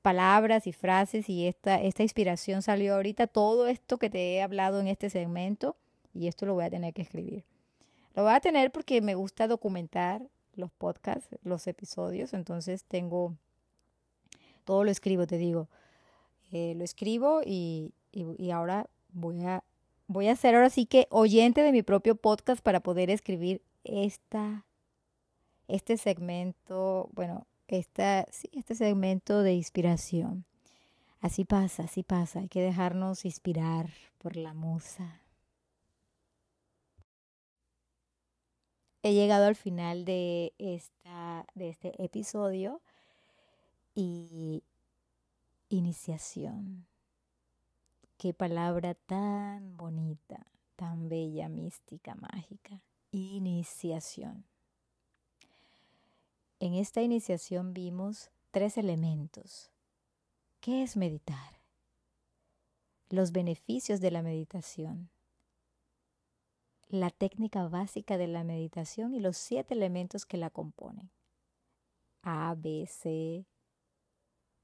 palabras 0.02 0.66
y 0.66 0.72
frases 0.72 1.28
y 1.30 1.46
esta, 1.46 1.80
esta 1.80 2.02
inspiración 2.02 2.60
salió 2.60 2.94
ahorita, 2.94 3.26
todo 3.26 3.68
esto 3.68 3.98
que 3.98 4.10
te 4.10 4.34
he 4.34 4.42
hablado 4.42 4.80
en 4.80 4.86
este 4.86 5.08
segmento 5.08 5.76
y 6.12 6.28
esto 6.28 6.44
lo 6.44 6.54
voy 6.54 6.64
a 6.64 6.70
tener 6.70 6.92
que 6.92 7.02
escribir. 7.02 7.44
Lo 8.14 8.22
voy 8.22 8.32
a 8.32 8.40
tener 8.40 8.70
porque 8.70 9.00
me 9.00 9.14
gusta 9.14 9.48
documentar 9.48 10.22
los 10.56 10.70
podcasts, 10.70 11.28
los 11.42 11.66
episodios, 11.66 12.34
entonces 12.34 12.84
tengo, 12.84 13.34
todo 14.64 14.84
lo 14.84 14.90
escribo, 14.90 15.26
te 15.26 15.38
digo, 15.38 15.68
eh, 16.52 16.74
lo 16.76 16.84
escribo 16.84 17.40
y, 17.44 17.92
y, 18.12 18.50
ahora 18.50 18.88
voy 19.12 19.44
a, 19.44 19.64
voy 20.06 20.28
a 20.28 20.36
ser 20.36 20.54
ahora 20.54 20.70
sí 20.70 20.86
que 20.86 21.08
oyente 21.10 21.62
de 21.62 21.72
mi 21.72 21.82
propio 21.82 22.14
podcast 22.14 22.62
para 22.62 22.80
poder 22.80 23.10
escribir 23.10 23.62
esta, 23.82 24.64
este 25.68 25.96
segmento, 25.96 27.10
bueno, 27.12 27.46
esta, 27.68 28.26
sí, 28.30 28.48
este 28.52 28.74
segmento 28.74 29.42
de 29.42 29.54
inspiración. 29.54 30.44
Así 31.20 31.44
pasa, 31.44 31.84
así 31.84 32.02
pasa, 32.02 32.40
hay 32.40 32.48
que 32.48 32.60
dejarnos 32.60 33.24
inspirar 33.24 33.88
por 34.18 34.36
la 34.36 34.54
musa. 34.54 35.24
he 39.04 39.12
llegado 39.12 39.44
al 39.44 39.54
final 39.54 40.06
de, 40.06 40.54
esta, 40.58 41.46
de 41.54 41.68
este 41.68 42.02
episodio 42.02 42.80
y 43.94 44.64
iniciación. 45.68 46.86
Qué 48.16 48.32
palabra 48.32 48.94
tan 48.94 49.76
bonita, 49.76 50.46
tan 50.74 51.10
bella, 51.10 51.50
mística, 51.50 52.14
mágica. 52.14 52.80
Iniciación. 53.10 54.46
En 56.60 56.74
esta 56.74 57.02
iniciación 57.02 57.74
vimos 57.74 58.30
tres 58.50 58.78
elementos. 58.78 59.70
¿Qué 60.60 60.82
es 60.82 60.96
meditar? 60.96 61.60
Los 63.10 63.32
beneficios 63.32 64.00
de 64.00 64.10
la 64.10 64.22
meditación 64.22 65.10
la 66.94 67.10
técnica 67.10 67.66
básica 67.66 68.16
de 68.16 68.28
la 68.28 68.44
meditación 68.44 69.14
y 69.14 69.20
los 69.20 69.36
siete 69.36 69.74
elementos 69.74 70.24
que 70.26 70.36
la 70.36 70.50
componen. 70.50 71.10
A, 72.22 72.54
B, 72.56 72.86
C, 72.86 73.46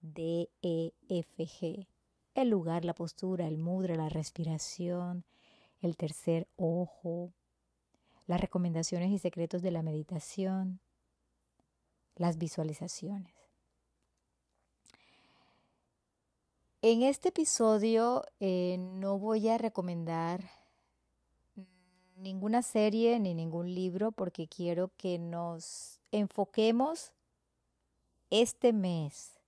D, 0.00 0.48
E, 0.62 0.92
F, 1.08 1.44
G. 1.44 1.88
El 2.34 2.48
lugar, 2.48 2.84
la 2.84 2.94
postura, 2.94 3.48
el 3.48 3.58
mudra, 3.58 3.96
la 3.96 4.08
respiración, 4.08 5.24
el 5.80 5.96
tercer 5.96 6.46
ojo, 6.56 7.32
las 8.26 8.40
recomendaciones 8.40 9.10
y 9.10 9.18
secretos 9.18 9.60
de 9.60 9.72
la 9.72 9.82
meditación, 9.82 10.80
las 12.16 12.38
visualizaciones. 12.38 13.34
En 16.82 17.02
este 17.02 17.28
episodio 17.28 18.24
eh, 18.40 18.76
no 18.78 19.18
voy 19.18 19.48
a 19.48 19.58
recomendar 19.58 20.50
ninguna 22.16 22.62
serie 22.62 23.18
ni 23.20 23.34
ningún 23.34 23.74
libro 23.74 24.12
porque 24.12 24.48
quiero 24.48 24.90
que 24.96 25.18
nos 25.18 26.00
enfoquemos 26.10 27.12
este 28.30 28.72
mes 28.72 29.40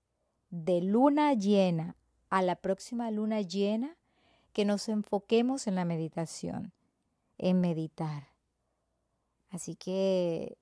de 0.51 0.83
luna 0.83 1.33
llena 1.35 1.97
a 2.33 2.41
la 2.41 2.57
próxima 2.57 3.11
luna 3.11 3.43
llena, 3.43 3.97
que 4.55 4.65
nos 4.65 4.89
enfoquemos 4.89 5.67
en 5.67 5.75
la 5.75 5.85
meditación, 5.85 6.73
en 7.37 7.61
meditar. 7.61 8.29
Así 9.51 9.77
que 9.77 10.57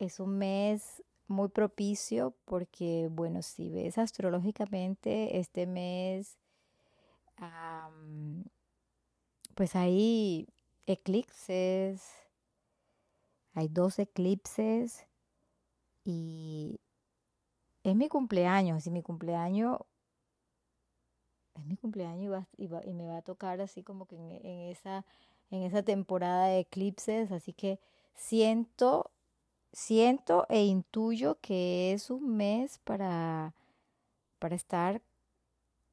es 0.00 0.18
un 0.18 0.38
mes 0.38 1.02
muy 1.30 1.48
propicio 1.48 2.34
porque, 2.44 3.08
bueno, 3.10 3.42
si 3.42 3.70
ves 3.70 3.98
astrológicamente, 3.98 5.38
este 5.38 5.66
mes, 5.66 6.38
pues 9.54 9.76
ahí 9.76 10.48
eclipses, 10.86 12.02
hay 13.54 13.68
dos 13.68 13.98
eclipses 13.98 15.06
y 16.04 16.80
es 17.82 17.96
mi 17.96 18.08
cumpleaños, 18.08 18.86
y 18.86 18.90
mi 18.90 19.02
cumpleaños 19.02 19.78
es 21.60 21.66
mi 21.66 21.76
cumpleaños 21.76 22.46
y, 22.56 22.64
y, 22.64 22.92
me 22.92 23.06
va 23.06 23.18
a 23.18 23.22
tocar 23.22 23.60
así 23.60 23.82
como 23.82 24.06
que 24.06 24.16
en, 24.16 24.70
esa, 24.70 25.04
en 25.50 25.62
esa 25.62 25.82
temporada 25.82 26.46
de 26.46 26.60
eclipses, 26.60 27.32
así 27.32 27.52
que 27.52 27.78
siento, 28.14 29.10
siento 29.72 30.46
e 30.48 30.64
intuyo 30.64 31.38
que 31.40 31.92
es 31.92 32.10
un 32.10 32.36
mes 32.36 32.78
para, 32.78 33.54
para 34.38 34.56
estar 34.56 35.02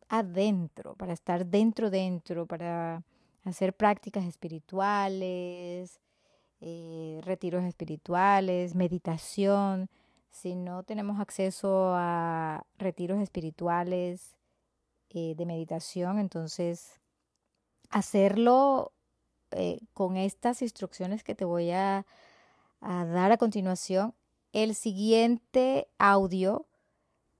adentro, 0.10 0.96
para 0.96 1.14
estar 1.14 1.46
dentro, 1.46 1.90
dentro, 1.90 2.46
para 2.46 3.04
hacer 3.44 3.74
prácticas 3.74 4.26
espirituales, 4.26 6.00
eh, 6.62 7.22
retiros 7.24 7.64
espirituales, 7.64 8.76
meditación. 8.76 9.90
Si 10.32 10.56
no 10.56 10.84
tenemos 10.84 11.20
acceso 11.20 11.94
a 11.96 12.66
retiros 12.78 13.20
espirituales 13.20 14.36
eh, 15.10 15.36
de 15.36 15.46
meditación, 15.46 16.20
entonces 16.20 17.00
hacerlo 17.90 18.92
eh, 19.52 19.80
con 19.94 20.18
estas 20.18 20.62
instrucciones 20.62 21.24
que 21.24 21.36
te 21.36 21.46
voy 21.46 21.72
a, 21.72 22.06
a 22.82 23.06
dar 23.06 23.32
a 23.32 23.38
continuación. 23.38 24.14
El 24.54 24.76
siguiente 24.76 25.88
audio 25.98 26.66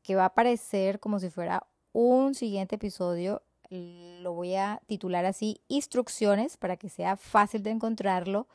que 0.04 0.16
va 0.16 0.24
a 0.24 0.28
aparecer 0.28 1.00
como 1.00 1.20
si 1.20 1.30
fuera 1.30 1.68
un 1.94 2.36
siguiente 2.36 2.76
episodio 2.76 3.42
lo 3.70 4.34
voy 4.34 4.56
a 4.56 4.82
titular 4.88 5.26
así, 5.26 5.62
instrucciones, 5.68 6.58
para 6.58 6.78
que 6.78 6.90
sea 6.90 7.18
fácil 7.18 7.64
de 7.64 7.72
encontrarlo. 7.72 8.48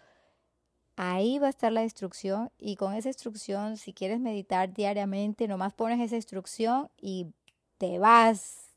Ahí 0.96 1.38
va 1.38 1.46
a 1.46 1.50
estar 1.50 1.72
la 1.72 1.82
instrucción 1.82 2.50
y 2.58 2.76
con 2.76 2.94
esa 2.94 3.08
instrucción, 3.08 3.76
si 3.76 3.92
quieres 3.92 4.20
meditar 4.20 4.72
diariamente, 4.72 5.48
nomás 5.48 5.72
pones 5.72 6.00
esa 6.00 6.16
instrucción 6.16 6.90
y 7.00 7.32
te 7.78 7.98
vas 7.98 8.70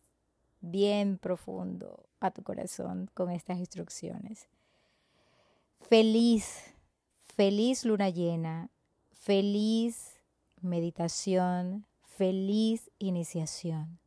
bien 0.61 1.17
profundo 1.17 2.05
a 2.19 2.31
tu 2.31 2.41
corazón 2.41 3.09
con 3.13 3.29
estas 3.29 3.59
instrucciones. 3.59 4.47
Feliz, 5.81 6.74
feliz 7.35 7.83
luna 7.83 8.09
llena, 8.09 8.69
feliz 9.11 10.21
meditación, 10.61 11.85
feliz 12.01 12.89
iniciación. 12.97 13.99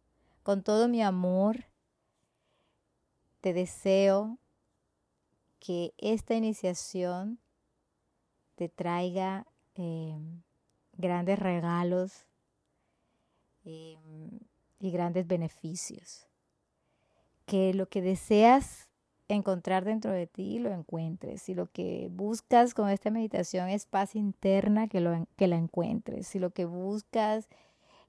Con 0.42 0.62
todo 0.62 0.88
mi 0.88 1.02
amor 1.02 1.66
te 3.42 3.52
deseo 3.52 4.38
que 5.60 5.92
esta 5.98 6.34
iniciación 6.34 7.38
te 8.54 8.70
traiga 8.70 9.46
em, 9.74 10.42
grandes 10.92 11.38
regalos 11.38 12.24
em, 13.64 14.40
y 14.80 14.90
grandes 14.90 15.26
beneficios. 15.26 16.26
Que 17.44 17.74
lo 17.74 17.88
que 17.90 18.00
deseas 18.00 18.87
encontrar 19.34 19.84
dentro 19.84 20.12
de 20.12 20.26
ti 20.26 20.58
lo 20.58 20.72
encuentres. 20.72 21.42
Si 21.42 21.54
lo 21.54 21.70
que 21.70 22.08
buscas 22.10 22.74
con 22.74 22.88
esta 22.88 23.10
meditación 23.10 23.68
es 23.68 23.86
paz 23.86 24.16
interna, 24.16 24.88
que, 24.88 25.00
lo, 25.00 25.26
que 25.36 25.46
la 25.48 25.56
encuentres. 25.56 26.26
Si 26.26 26.38
lo 26.38 26.50
que 26.50 26.64
buscas 26.64 27.48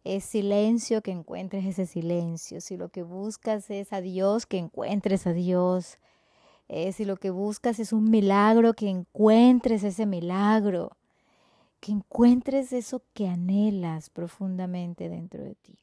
es 0.04 0.24
silencio, 0.24 1.02
que 1.02 1.12
encuentres 1.12 1.66
ese 1.66 1.86
silencio. 1.86 2.62
Si 2.62 2.78
lo 2.78 2.90
que 2.90 3.04
buscas 3.04 3.70
es 3.70 3.92
a 3.94 4.02
Dios, 4.02 4.46
que 4.46 4.58
encuentres 4.58 5.28
a 5.28 5.34
Dios. 5.34 5.98
Eh, 6.70 6.94
si 6.94 7.04
lo 7.06 7.18
que 7.18 7.32
buscas 7.32 7.80
es 7.80 7.92
un 7.94 8.10
milagro, 8.10 8.74
que 8.74 8.90
encuentres 8.90 9.84
ese 9.84 10.06
milagro. 10.06 10.92
Que 11.82 11.92
encuentres 11.92 12.74
eso 12.74 13.04
que 13.14 13.28
anhelas 13.28 14.10
profundamente 14.10 15.10
dentro 15.10 15.44
de 15.44 15.56
ti. 15.56 15.80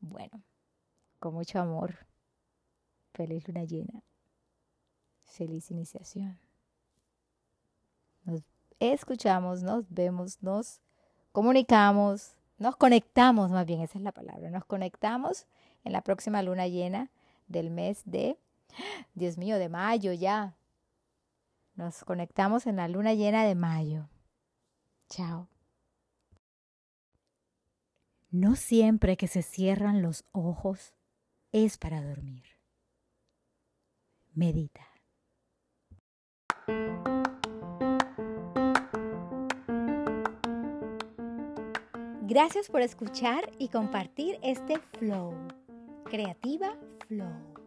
Bueno, 0.00 0.42
con 1.18 1.34
mucho 1.34 1.60
amor. 1.60 2.07
Feliz 3.18 3.48
luna 3.48 3.64
llena. 3.64 4.04
Feliz 5.24 5.72
iniciación. 5.72 6.38
Nos 8.22 8.44
escuchamos, 8.78 9.64
nos 9.64 9.92
vemos, 9.92 10.40
nos 10.40 10.80
comunicamos, 11.32 12.36
nos 12.58 12.76
conectamos, 12.76 13.50
más 13.50 13.66
bien 13.66 13.80
esa 13.80 13.98
es 13.98 14.04
la 14.04 14.12
palabra, 14.12 14.50
nos 14.50 14.64
conectamos 14.64 15.46
en 15.82 15.94
la 15.94 16.02
próxima 16.02 16.42
luna 16.42 16.68
llena 16.68 17.10
del 17.48 17.72
mes 17.72 18.02
de, 18.04 18.38
Dios 19.14 19.36
mío, 19.36 19.58
de 19.58 19.68
mayo 19.68 20.12
ya. 20.12 20.56
Nos 21.74 22.04
conectamos 22.04 22.68
en 22.68 22.76
la 22.76 22.86
luna 22.86 23.14
llena 23.14 23.44
de 23.44 23.56
mayo. 23.56 24.08
Chao. 25.08 25.48
No 28.30 28.54
siempre 28.54 29.16
que 29.16 29.26
se 29.26 29.42
cierran 29.42 30.02
los 30.02 30.24
ojos 30.30 30.94
es 31.50 31.78
para 31.78 32.00
dormir. 32.00 32.57
Medita. 34.38 34.86
Gracias 42.22 42.68
por 42.68 42.82
escuchar 42.82 43.50
y 43.58 43.68
compartir 43.68 44.38
este 44.42 44.78
flow. 44.98 45.34
Creativa 46.04 46.76
Flow. 47.08 47.57